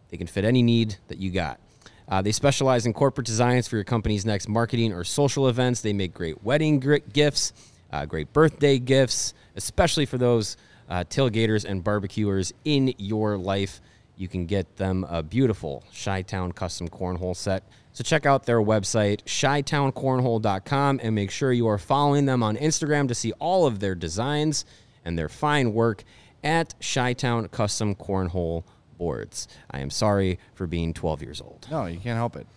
[0.09, 1.59] they can fit any need that you got.
[2.07, 5.81] Uh, they specialize in corporate designs for your company's next marketing or social events.
[5.81, 7.53] They make great wedding gifts,
[7.91, 10.57] uh, great birthday gifts, especially for those
[10.91, 13.79] uh, tailgaters and barbecuers in your life.
[14.17, 17.63] You can get them a beautiful Chi-Town custom cornhole set.
[17.93, 23.07] So check out their website, shytowncornhole.com, and make sure you are following them on Instagram
[23.07, 24.65] to see all of their designs
[25.03, 26.03] and their fine work
[26.43, 28.63] at Chi-Town Custom Cornhole
[28.97, 29.47] Boards.
[29.71, 31.67] I am sorry for being 12 years old.
[31.71, 32.47] No, you can't help it.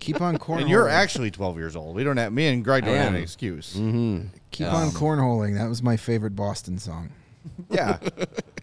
[0.00, 0.60] Keep on cornholing.
[0.62, 1.96] And you're actually 12 years old.
[1.96, 3.14] We don't have me and Greg don't I have am.
[3.14, 3.72] an excuse.
[3.72, 5.56] Keep on cornholing.
[5.56, 7.10] That was my favorite Boston song.
[7.70, 7.98] Yeah.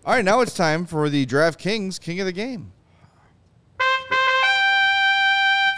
[0.05, 2.71] All right, now it's time for the DraftKings King of the Game.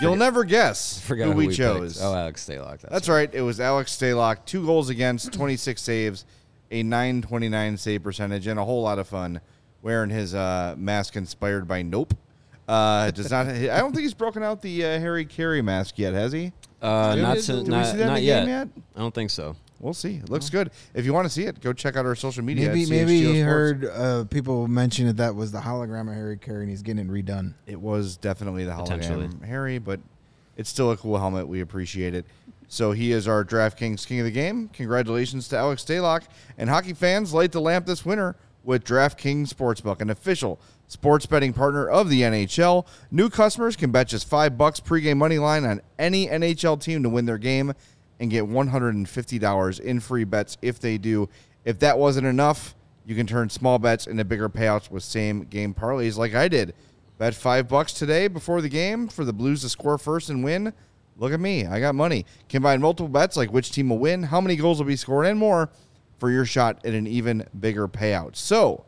[0.02, 1.58] You'll never guess Forgot who who we, picked.
[1.58, 2.02] chose.
[2.02, 2.82] Oh, Alex Stalock.
[2.82, 3.30] That's, That's right.
[3.34, 4.46] It was Alex Stalock.
[4.46, 6.26] Two goals against, 26 saves,
[6.72, 9.40] a 929 save percentage, and a whole lot of fun
[9.82, 12.14] wearing his uh, mask inspired by Nope.
[12.68, 13.48] Uh, does not.
[13.48, 16.52] I don't think he's broken out the uh, Harry Caray mask yet, has he?
[16.82, 18.48] Uh, Did not we- to, did we not, that in not the yet.
[18.48, 18.68] yet?
[18.96, 19.56] I don't think so.
[19.84, 20.16] We'll see.
[20.16, 20.72] It looks good.
[20.94, 22.70] If you want to see it, go check out our social media.
[22.70, 23.44] Maybe at maybe CHGO he Sports.
[23.44, 27.10] heard uh, people mention that that was the hologram of Harry Caray and he's getting
[27.10, 27.54] it redone.
[27.68, 29.28] It was definitely the Potentially.
[29.28, 30.00] hologram Harry, but
[30.56, 31.50] it's still a cool helmet.
[31.50, 32.26] We appreciate it.
[32.70, 34.70] So he is our DraftKings King of the Game.
[34.70, 36.24] Congratulations to Alex Stalock.
[36.58, 41.52] And hockey fans, light the lamp this winter with DraftKings Sportsbook, an official sports betting
[41.54, 42.86] partner of the NHL.
[43.12, 47.10] New customers can bet just five bucks pregame money line on any NHL team to
[47.10, 47.74] win their game
[48.24, 51.28] and get $150 in free bets if they do.
[51.66, 52.74] If that wasn't enough,
[53.06, 56.74] you can turn small bets into bigger payouts with same game parlays like I did.
[57.18, 60.72] Bet five bucks today before the game for the Blues to score first and win.
[61.18, 61.66] Look at me.
[61.66, 62.26] I got money.
[62.48, 65.38] Combine multiple bets like which team will win, how many goals will be scored, and
[65.38, 65.70] more
[66.18, 68.38] for your shot at an even bigger payout.
[68.38, 68.86] So,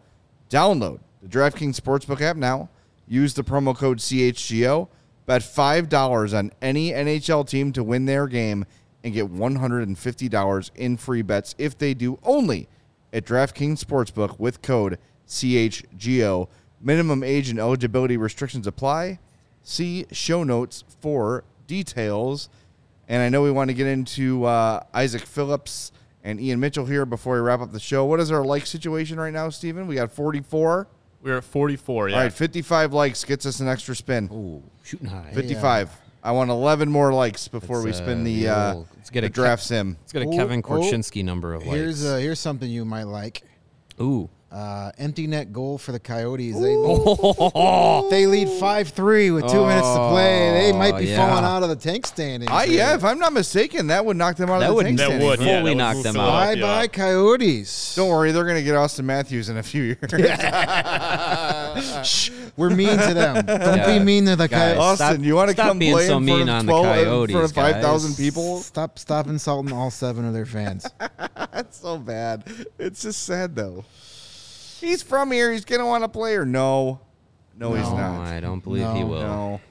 [0.49, 2.69] download the DraftKings Sportsbook app now.
[3.05, 4.87] Use the promo code CHGO.
[5.25, 8.65] Bet $5 on any NHL team to win their game
[9.05, 12.67] and get $150 in free bets if they do only
[13.13, 14.97] at DraftKings Sportsbook with code
[15.27, 16.47] CHGO.
[16.81, 19.19] Minimum age and eligibility restrictions apply.
[19.61, 22.49] See show notes for details.
[23.07, 25.91] And I know we want to get into uh, Isaac Phillips
[26.23, 28.05] and Ian Mitchell here before we wrap up the show.
[28.05, 29.85] What is our like situation right now, Stephen?
[29.85, 30.87] We got 44.
[31.21, 32.09] We're at 44.
[32.09, 32.15] Yeah.
[32.15, 34.29] All right, 55 likes gets us an extra spin.
[34.31, 35.31] Ooh, shooting high.
[35.33, 35.91] 55.
[36.25, 39.09] I want 11 more likes before we Let's, spin uh, the, the uh, old- let's
[39.11, 39.97] get the a draft Kev- sim.
[40.01, 40.67] Let's get a Oh, Kevin oh.
[40.69, 41.75] Korchinski number of likes.
[41.75, 43.43] Here's uh, here's something you might like.
[44.01, 44.29] Ooh.
[44.51, 46.57] Uh, empty net goal for the Coyotes.
[46.59, 50.51] They lead, they lead five three with two minutes to play.
[50.71, 52.49] They might be Oh, falling out of the tank standings.
[52.49, 52.77] I, here.
[52.77, 54.97] yeah, if I'm not mistaken, that would knock them out That of the would- tank
[54.99, 55.29] that standings.
[55.29, 56.29] would, yeah, Fully that would knock move them out.
[56.29, 56.87] Bye bye.
[56.87, 57.95] Coyotes.
[57.95, 59.97] Don't worry, they're going to get Auston Matthews in a few years.
[62.03, 63.45] Shh, we're mean to them.
[63.45, 63.97] Don't Yeah.
[63.99, 64.75] be mean to the Guys.
[64.77, 64.79] Coyotes.
[65.01, 66.65] Auston, Stop- you want to stop come being play so in front mean of on
[66.65, 68.59] the 12 in front Coyotes, of 5,000 people?
[68.61, 70.87] Stop stop insulting all seven of their fans.
[71.35, 72.43] That's so bad.
[72.79, 73.85] It's just sad, though.
[74.81, 75.51] He's from here.
[75.51, 76.99] He's going to want to play or no?
[77.57, 77.91] No, he's No.
[77.91, 78.27] No, not.
[78.27, 79.05] I don't believe he No.
[79.05, 79.21] will.
[79.21, 79.61] No.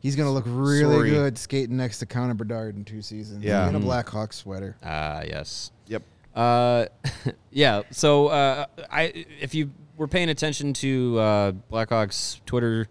[0.00, 1.10] He's gonna look really Sorry.
[1.10, 3.44] good skating next to Connor Bedard in two seasons.
[3.44, 3.68] Yeah.
[3.68, 3.84] in a Mhm.
[3.84, 4.76] Blackhawks sweater.
[4.82, 5.70] Ah, yes.
[5.86, 6.02] Yep.
[6.34, 6.86] Uh,
[7.52, 7.82] yeah.
[7.92, 12.88] So uh, I, if you were paying attention to uh, Blackhawks Twitter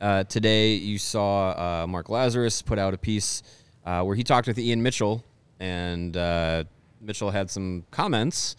[0.00, 3.42] uh, today, you saw uh, Mark Lazerus put out a piece
[3.84, 5.22] uh, where he talked with Ian Mitchell,
[5.58, 6.64] and uh,
[7.00, 8.56] Mitchell had some comments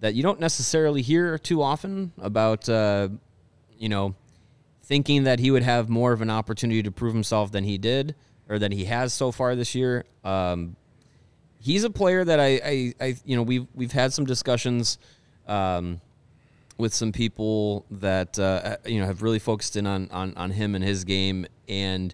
[0.00, 3.08] that you don't necessarily hear too often about, uh,
[3.78, 4.14] you know,
[4.82, 8.14] thinking that he would have more of an opportunity to prove himself than he did
[8.48, 10.04] or than he has so far this year.
[10.24, 10.76] Um,
[11.58, 14.98] he's a player that I, I, I you know, we've we've had some discussions
[15.46, 16.00] um,
[16.82, 20.74] with some people that uh, you know have really focused in on, on on him
[20.74, 22.12] and his game, and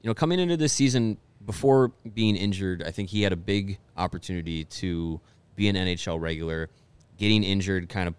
[0.00, 3.78] you know, coming into this season before being injured, I think he had a big
[3.96, 5.20] opportunity to
[5.56, 6.70] be an NHL regular.
[7.18, 8.14] Getting injured kind of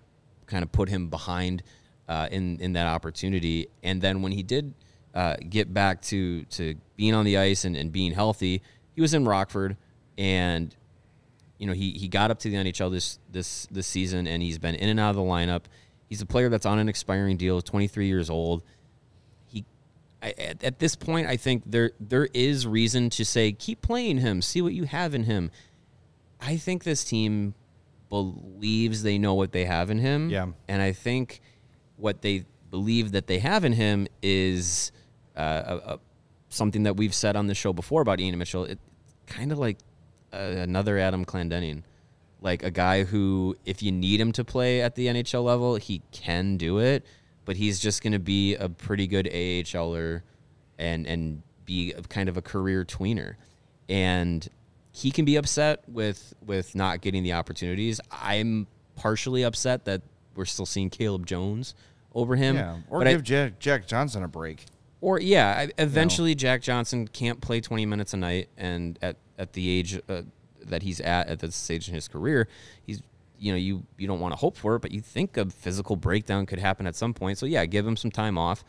[0.47, 1.63] kind of put him behind
[2.09, 4.73] uh, in in that opportunity, and then when he did
[5.13, 8.61] uh, get back to to being on the ice and, and being healthy,
[8.93, 9.77] he was in Rockford,
[10.17, 10.75] and
[11.57, 14.59] you know he he got up to the NHL this this this season, and he's
[14.59, 15.63] been in and out of the lineup.
[16.07, 18.61] He's a player that's on an expiring deal, 23 years old.
[19.47, 19.65] He
[20.21, 24.19] I, at, at this point, I think there there is reason to say keep playing
[24.19, 25.51] him, see what you have in him.
[26.39, 27.55] I think this team
[28.09, 30.29] believes they know what they have in him.
[30.29, 30.47] Yeah.
[30.67, 31.41] And I think
[31.97, 34.91] what they believe that they have in him is
[35.35, 35.99] uh, a, a,
[36.49, 38.65] something that we've said on the show before about Ian Mitchell.
[38.65, 38.79] It
[39.27, 39.77] kind of like
[40.33, 41.83] uh, another Adam Clendenning,
[42.45, 46.01] like a guy who, if you need him to play at the NHL level, he
[46.11, 47.03] can do it,
[47.43, 50.21] but he's just going to be a pretty good AHLer
[50.77, 53.35] and and be a, kind of a career tweener,
[53.89, 54.47] and
[54.91, 57.99] he can be upset with with not getting the opportunities.
[58.11, 60.03] I'm partially upset that
[60.35, 61.73] we're still seeing Caleb Jones
[62.13, 62.55] over him.
[62.55, 62.77] Yeah.
[62.89, 64.65] Or but I- give Jack, Jack Johnson a break.
[65.01, 69.53] or yeah, I, eventually Jack Johnson can't play 20 minutes a night, and at at
[69.53, 70.21] the age uh,
[70.65, 72.47] that he's at at this stage in his career,
[72.85, 73.01] he's
[73.39, 75.95] you know you you don't want to hope for it, but you think a physical
[75.95, 77.37] breakdown could happen at some point.
[77.37, 78.63] So yeah, give him some time off.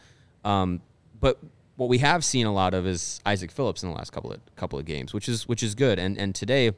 [0.45, 0.81] Um,
[1.21, 1.39] but
[1.77, 4.41] what we have seen a lot of is Isaac Phillips in the last couple of
[4.57, 5.99] couple of games, which is which is good.
[5.99, 6.73] And and today,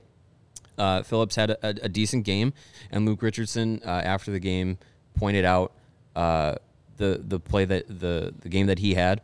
[0.76, 2.52] uh, Phillips had a, a decent game,
[2.90, 4.78] and Luke Richardson uh, after the game
[5.14, 5.72] pointed out
[6.16, 6.56] uh,
[6.96, 9.20] the the play that the the game that he had.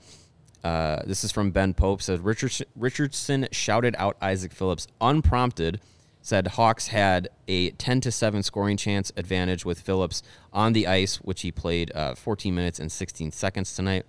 [0.64, 2.00] Uh, this is from Ben Pope.
[2.00, 5.80] Said Richardson, Richardson shouted out Isaac Phillips unprompted.
[6.22, 10.22] Said Hawks had a 10 to 7 scoring chance advantage with Phillips
[10.54, 14.06] on the ice, which he played uh, 14 minutes and 16 seconds tonight.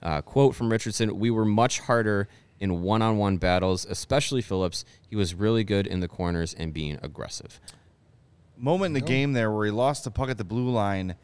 [0.00, 2.28] Uh, quote from Richardson We were much harder
[2.60, 4.84] in one on one battles, especially Phillips.
[5.10, 7.60] He was really good in the corners and being aggressive.
[8.56, 11.16] moment in the game there where he lost the puck at the blue line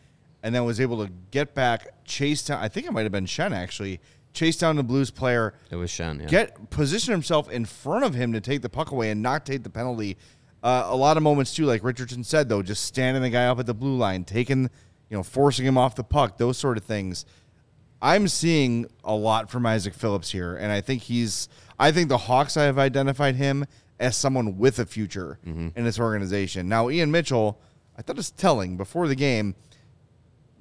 [0.43, 2.61] and then was able to get back, chase down.
[2.61, 4.01] I think it might have been Schenn actually,
[4.35, 6.20] chase down the Blues player, It was Schenn.
[6.20, 6.26] Yeah.
[6.26, 9.62] get position himself in front of him to take the puck away and not take
[9.62, 10.18] the penalty.
[10.62, 13.59] Uh, a lot of moments too, like Richardson said though, just standing the guy up
[13.59, 14.62] at the blue line, taking,
[15.09, 17.24] you know, forcing him off the puck, those sort of things.
[18.03, 21.49] I'm seeing a lot from Isaac Phillips here, and I think he's.
[21.78, 23.64] I think the Hawks I have identified him
[23.99, 26.68] as someone with a future in this organization.
[26.68, 27.59] Now, Ian Mitchell,
[27.97, 29.55] I thought it's telling before the game.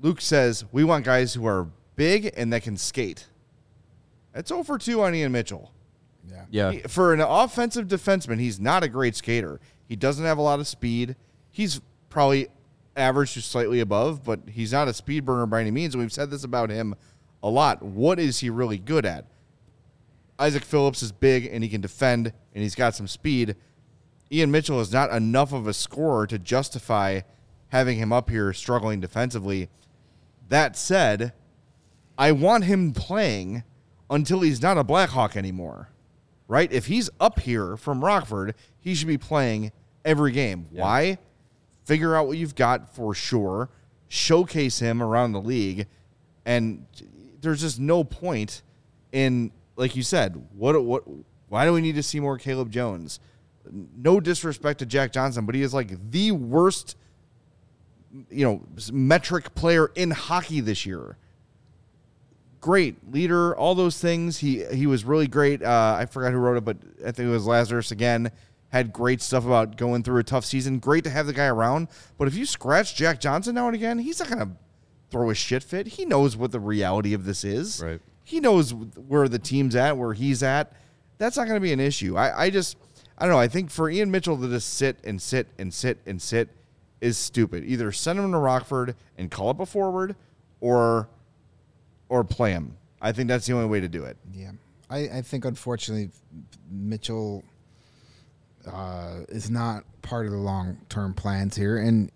[0.01, 3.27] Luke says we want guys who are big and that can skate.
[4.33, 5.71] That's over two on Ian Mitchell.
[6.27, 6.45] Yeah.
[6.49, 6.71] yeah.
[6.71, 9.59] He- for an offensive defenseman, he's not a great skater.
[9.87, 11.15] He doesn't have a lot of speed.
[11.51, 12.47] He's probably
[12.95, 15.93] average to slightly above, but he's not a speed burner by any means.
[15.93, 16.95] And we've said this about him
[17.41, 17.81] a lot.
[17.83, 19.25] What is he really good at?
[20.39, 23.55] Isaac Phillips is big and he can defend and he's got some speed.
[24.31, 27.21] Ian Mitchell is not enough of a scorer to justify
[27.69, 29.69] having him up here struggling defensively.
[30.49, 31.33] That said,
[32.17, 33.63] I want him playing
[34.09, 35.89] until he's not a Blackhawk anymore.
[36.47, 36.71] Right?
[36.71, 39.71] If he's up here from Rockford, he should be playing
[40.05, 40.67] every game.
[40.71, 41.17] Why?
[41.85, 43.69] figure out what you've got for sure,
[44.07, 45.87] showcase him around the league,
[46.45, 46.85] and
[47.41, 48.61] there's just no point
[49.11, 51.03] in like you said, what what
[51.49, 53.19] why do we need to see more Caleb Jones?
[53.95, 56.97] No disrespect to Jack Johnson, but he is like the worst
[58.29, 61.17] you know, metric player in hockey this year.
[62.63, 64.37] Great leader, all those things.
[64.37, 65.61] He he was really great.
[65.61, 68.31] Uh, I forgot who wrote it, but I think it was Lazerus again.
[68.69, 70.79] Had great stuff about going through a tough season.
[70.79, 71.89] Great to have the guy around.
[72.17, 74.51] But if you scratch Jack Johnson now and again, he's not gonna
[75.11, 75.87] throw a shit fit.
[75.87, 77.83] He knows what the reality of this is.
[77.83, 77.99] Right.
[78.23, 80.71] He knows where the team's at, where he's at.
[81.17, 82.15] That's not gonna be an issue.
[82.15, 82.77] I, I just
[83.17, 83.39] I don't know.
[83.39, 86.47] I think for Ian Mitchell to just sit and sit and sit and sit
[87.01, 87.65] is stupid.
[87.65, 90.15] Either send him to Rockford and call up a forward,
[90.61, 91.09] or
[92.13, 92.77] or play him.
[93.01, 94.17] I think that's the only way to do it.
[94.31, 94.51] Yeah,
[94.87, 96.11] I, I think unfortunately
[96.69, 97.43] Mitchell
[98.71, 102.11] uh, is not part of the long term plans here, and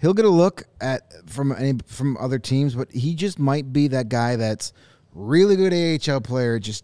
[0.00, 3.88] he'll get a look at from any from other teams, but he just might be
[3.88, 4.72] that guy that's
[5.12, 5.74] really good
[6.08, 6.82] AHL player, just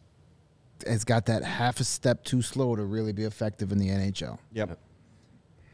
[0.87, 4.39] has got that half a step too slow to really be effective in the NHL.
[4.53, 4.79] Yep.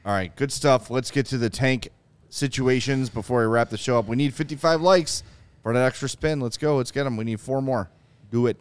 [0.05, 0.91] All right, good stuff.
[0.91, 1.89] Let's get to the tank
[2.29, 4.07] situations before we wrap the show up.
[4.07, 5.25] We need 55 likes
[5.63, 6.41] for that extra spin.
[6.41, 6.77] Let's go.
[6.77, 7.17] Let's get them.
[7.17, 7.91] We need four more.
[8.31, 8.57] Do it.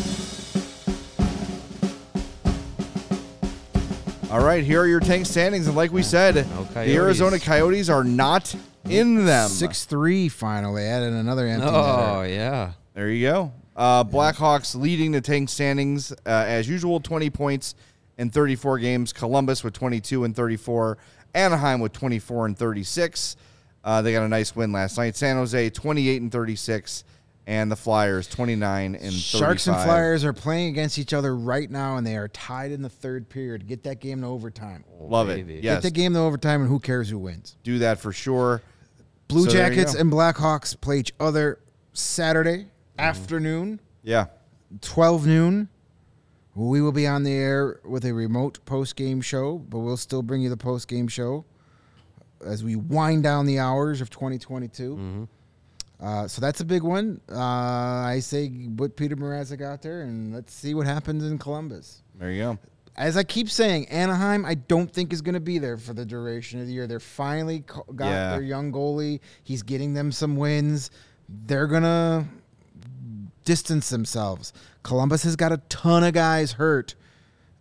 [4.31, 5.69] All right, here are your tank standings.
[5.69, 8.55] And like we said, the Arizona Coyotes are not
[8.85, 9.49] in them.
[9.49, 10.83] Six three finally.
[10.83, 12.35] Added another empty Oh netter.
[12.35, 12.73] yeah.
[12.95, 13.53] There you go.
[13.77, 17.75] Uh, Blackhawks leading the tank standings uh, as usual, 20 points
[18.19, 19.13] in 34 games.
[19.13, 20.99] Columbus with 22 and 34.
[21.35, 23.37] Anaheim with 24 and 36.
[23.87, 25.15] Uh, they got a nice win last night.
[25.15, 27.05] San Jose 28 and 36,
[27.47, 29.13] and the Flyers 29 and 35.
[29.21, 32.83] Sharks and Flyers are playing against each other right now, and they are tied in
[32.83, 33.69] the third period.
[33.69, 34.85] Get that game to overtime.
[34.99, 35.59] Love baby.
[35.59, 35.63] it.
[35.63, 37.57] Get Yes, the game to overtime, and who cares who wins?
[37.63, 38.61] do that for sure.
[39.29, 41.61] Blue So Jackets and Blackhawks play each other
[41.93, 42.67] Saturday
[42.99, 44.27] afternoon, Yeah.
[44.81, 45.69] 12 noon.
[46.57, 50.23] We will be on the air with a remote post game show, but we'll still
[50.23, 51.45] bring you the post game show
[52.45, 55.29] as we wind down the hours of 2022.
[55.99, 57.21] Uh, so that's a big one.
[57.31, 62.03] Uh, I say put Petr Mrazek out there and let's see what happens in Columbus.
[62.19, 62.59] There you go.
[62.99, 66.05] As I keep saying, Anaheim, I don't think is going to be there for the
[66.05, 66.87] duration of the year.
[66.87, 67.61] They're finally
[67.95, 68.31] got Yeah.
[68.33, 69.21] their young goalie.
[69.43, 70.91] He's getting them some wins.
[71.29, 72.25] They're going to
[73.45, 74.53] distance themselves.
[74.83, 76.95] Columbus has got a ton of guys hurt,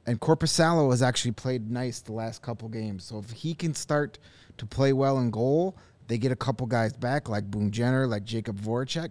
[0.06, 3.04] and Korpisalo has actually played nice the last couple games.
[3.04, 4.18] So if he can start
[4.58, 5.76] to play well in goal,
[6.08, 9.10] they get a couple guys back like Boone Jenner, like Jakub Voracek.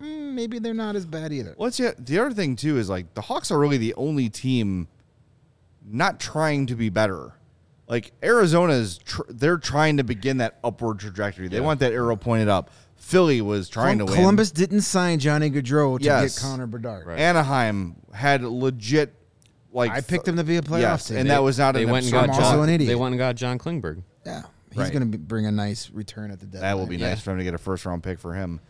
[0.00, 1.54] Mm, maybe they're not as bad either.
[1.56, 4.88] What's the, the other thing too is like the Hawks are really the only team
[5.84, 7.34] not trying to be better.
[7.88, 11.48] Like Arizona's, tr- they're trying to begin that upward trajectory.
[11.48, 12.70] They want that arrow pointed up.
[12.96, 14.14] Philly was trying to win.
[14.14, 16.38] Columbus didn't sign Johnny Gaudreau to Yes.
[16.38, 17.08] get Connor Bedard.
[17.18, 19.12] Anaheim had legit
[19.72, 21.16] like I picked him to be a playoff Yes, team.
[21.18, 22.60] and that was not They an went and got I'm also John.
[22.64, 22.88] an idiot.
[22.88, 24.02] They went and got John Klingberg.
[24.24, 24.92] Yeah, he's Right.
[24.92, 26.62] going to bring a nice return at the deadline.
[26.62, 27.10] That will be Yeah.
[27.10, 28.60] nice for him to get a first round pick for him.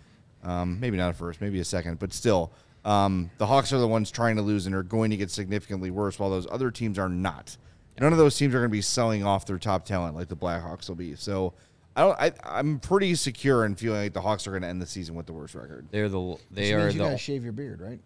[0.44, 2.53] Um, maybe not a first, maybe a second, but still,
[2.84, 5.90] um, the Hawks are the ones trying to lose and are going to get significantly
[5.90, 7.57] worse, while those other teams are not.
[8.00, 10.36] None of those teams are going to be selling off their top talent like the
[10.36, 11.14] Blackhawks will be.
[11.14, 11.53] So,
[11.94, 12.18] I don't.
[12.18, 15.14] I, I'm pretty secure in feeling like the Hawks are going to end the season
[15.14, 15.86] with the worst record.
[15.90, 18.00] They're the they Which are means you got to shave your beard, right?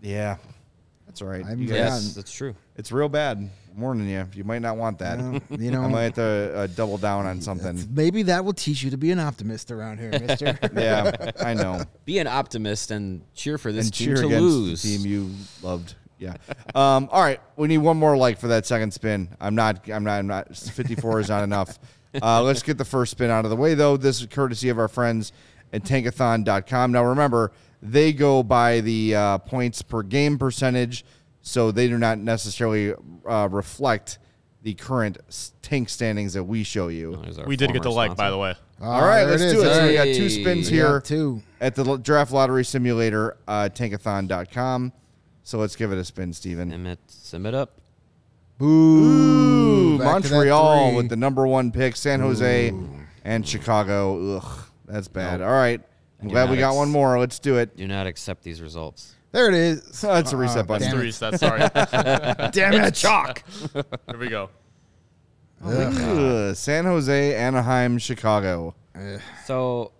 [0.00, 0.36] Yeah,
[1.06, 1.44] that's all right.
[1.44, 2.54] I'm You very- yes, that's true.
[2.76, 3.50] it's real bad.
[3.74, 4.26] I'm warning you.
[4.34, 5.18] You might not want that.
[5.18, 7.82] Well, you know- I might have to uh, double down on something.
[7.90, 10.58] Maybe that will teach you to be an optimist around here, Mister.
[10.74, 11.82] yeah, I know.
[12.04, 14.82] Be an optimist and cheer for this and team to lose.
[14.82, 15.30] the team you
[15.62, 15.94] loved.
[16.18, 16.36] Yeah.
[16.74, 19.28] Um, all right, we need one more like for that second spin.
[19.40, 19.88] I'm not.
[19.90, 20.18] I'm not.
[20.18, 20.56] I'm not.
[20.56, 21.78] 54 is not enough.
[22.20, 23.96] Uh, let's get the first spin out of the way, though.
[23.96, 25.32] This is courtesy of our friends
[25.72, 26.92] at Tankathon.com.
[26.92, 31.04] Now, remember, they go by the uh, points per game percentage,
[31.42, 32.94] so they do not necessarily
[33.28, 34.18] uh, reflect
[34.62, 35.18] the current
[35.60, 37.16] tank standings that we show you.
[37.22, 38.54] There's We did get the former like, by the way.
[38.80, 39.74] All right, let's do it.
[39.74, 41.42] So we got two spins We here two.
[41.60, 44.92] at the draft lottery simulator, uh, tankathon.com.
[45.44, 46.70] So let's give it a spin, Steven.
[46.70, 47.80] Submit, submit up.
[48.60, 52.72] Ooh, Back to that Montreal with the number one pick, San Jose
[53.24, 54.36] and Chicago.
[54.36, 55.40] Ugh, that's bad.
[55.40, 55.80] All right.
[56.22, 57.18] I'm glad we got not one more.
[57.18, 57.76] Let's do it.
[57.76, 59.14] Do not accept these results.
[59.32, 60.00] There it is.
[60.00, 60.88] That's a reset Uh, button.
[60.88, 61.14] damn Three it.
[61.14, 61.38] sets.
[61.40, 61.60] Sorry.
[62.52, 62.94] Damn it.
[62.94, 63.42] Chalk.
[63.72, 64.50] Here we go.
[65.64, 68.74] Ugh, San Jose, Anaheim, Chicago.
[69.46, 69.92] So,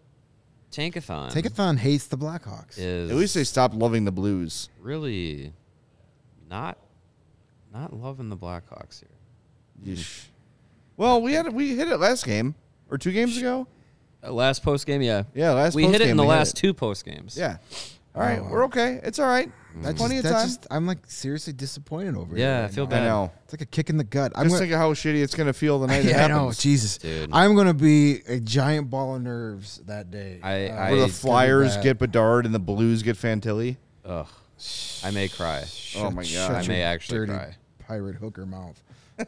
[0.70, 2.78] Tankathon Tankathon hates the Blackhawks.
[2.78, 4.68] is At least they stopped loving the Blues.
[4.80, 5.52] really
[6.50, 6.78] not
[7.72, 9.94] not loving the Blackhawks here.
[9.94, 10.26] Yeesh.
[10.96, 12.54] Well, we had we hit it last game
[12.90, 13.66] or two games ago.
[14.24, 15.24] Uh, last post game, yeah.
[15.34, 16.60] Yeah, last we hit it in the last it.
[16.60, 17.36] two post games.
[17.36, 17.56] Yeah.
[18.14, 18.50] All right, Oh, wow.
[18.50, 19.00] we're okay.
[19.02, 19.50] It's all right.
[19.76, 20.48] That's Plenty just, of that's time.
[20.48, 22.40] just I'm like seriously disappointed over it.
[22.40, 22.96] Yeah, I feel now.
[22.96, 23.04] I bad.
[23.06, 23.32] know.
[23.44, 24.32] It's like a kick in the gut.
[24.34, 26.28] I'm Just gonna, think of how shitty it's gonna feel the night it yeah, I
[26.28, 26.34] know.
[26.40, 26.58] happens.
[26.58, 27.30] Jesus, Dude.
[27.32, 30.40] I'm gonna be a giant ball of nerves that day.
[30.42, 31.84] I- Uh, I- Where the It's Flyers bad.
[31.84, 33.76] get Bedard and the Blues get Fantilli.
[34.04, 34.26] Ugh.
[35.02, 35.64] I may cry.
[35.96, 36.64] Oh my Shut god.
[36.64, 37.56] I may your actually dirty cry.
[37.88, 38.80] pirate hooker mouth.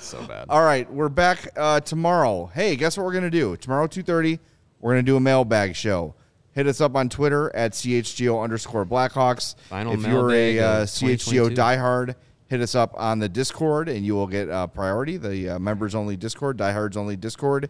[0.00, 0.46] So bad.
[0.48, 2.46] All right, we're back uh, tomorrow.
[2.54, 3.56] Hey, guess what we're gonna do?
[3.56, 4.40] Tomorrow, two thirty,
[4.80, 6.14] we're gonna do a mailbag show.
[6.52, 9.56] Hit us up on Twitter at chgo underscore Blackhawks.
[9.68, 12.14] Final if you're a uh, chgo diehard,
[12.48, 15.16] hit us up on the Discord, and you will get uh, priority.
[15.16, 17.68] The uh, members only Discord, diehards only Discord.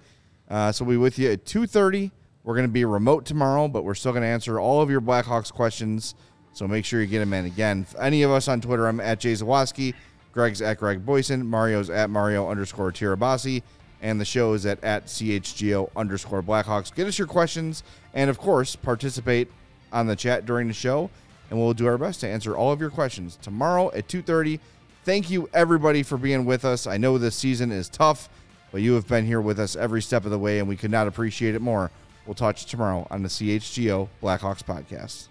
[0.49, 2.13] Uh, so we'll be with you at two thirty.
[2.45, 6.15] We're gonna be remote tomorrow, but we're still gonna answer all of your Blackhawks questions.
[6.53, 7.45] So make sure you get them in.
[7.45, 9.95] Again, any of us on Twitter, I'm at Jay Zawaski.
[10.33, 11.45] Greg's at Greg Boysen.
[11.45, 13.63] Mario's at Mario underscore Tirabassi,
[14.01, 16.95] And the show is at, at CHGO underscore Blackhawks.
[16.95, 17.83] Get us your questions
[18.15, 19.49] and, of course, participate
[19.93, 21.11] on the chat during the show.
[21.51, 24.61] And we'll do our best to answer all of your questions tomorrow at 2.30.
[25.05, 26.87] Thank you, everybody, for being with us.
[26.87, 28.29] I know this season is tough,
[28.71, 30.91] but you have been here with us every step of the way, and we could
[30.91, 31.91] not appreciate it more.
[32.27, 35.30] We'll talk to you tomorrow on the CHGO Blackhawks podcast.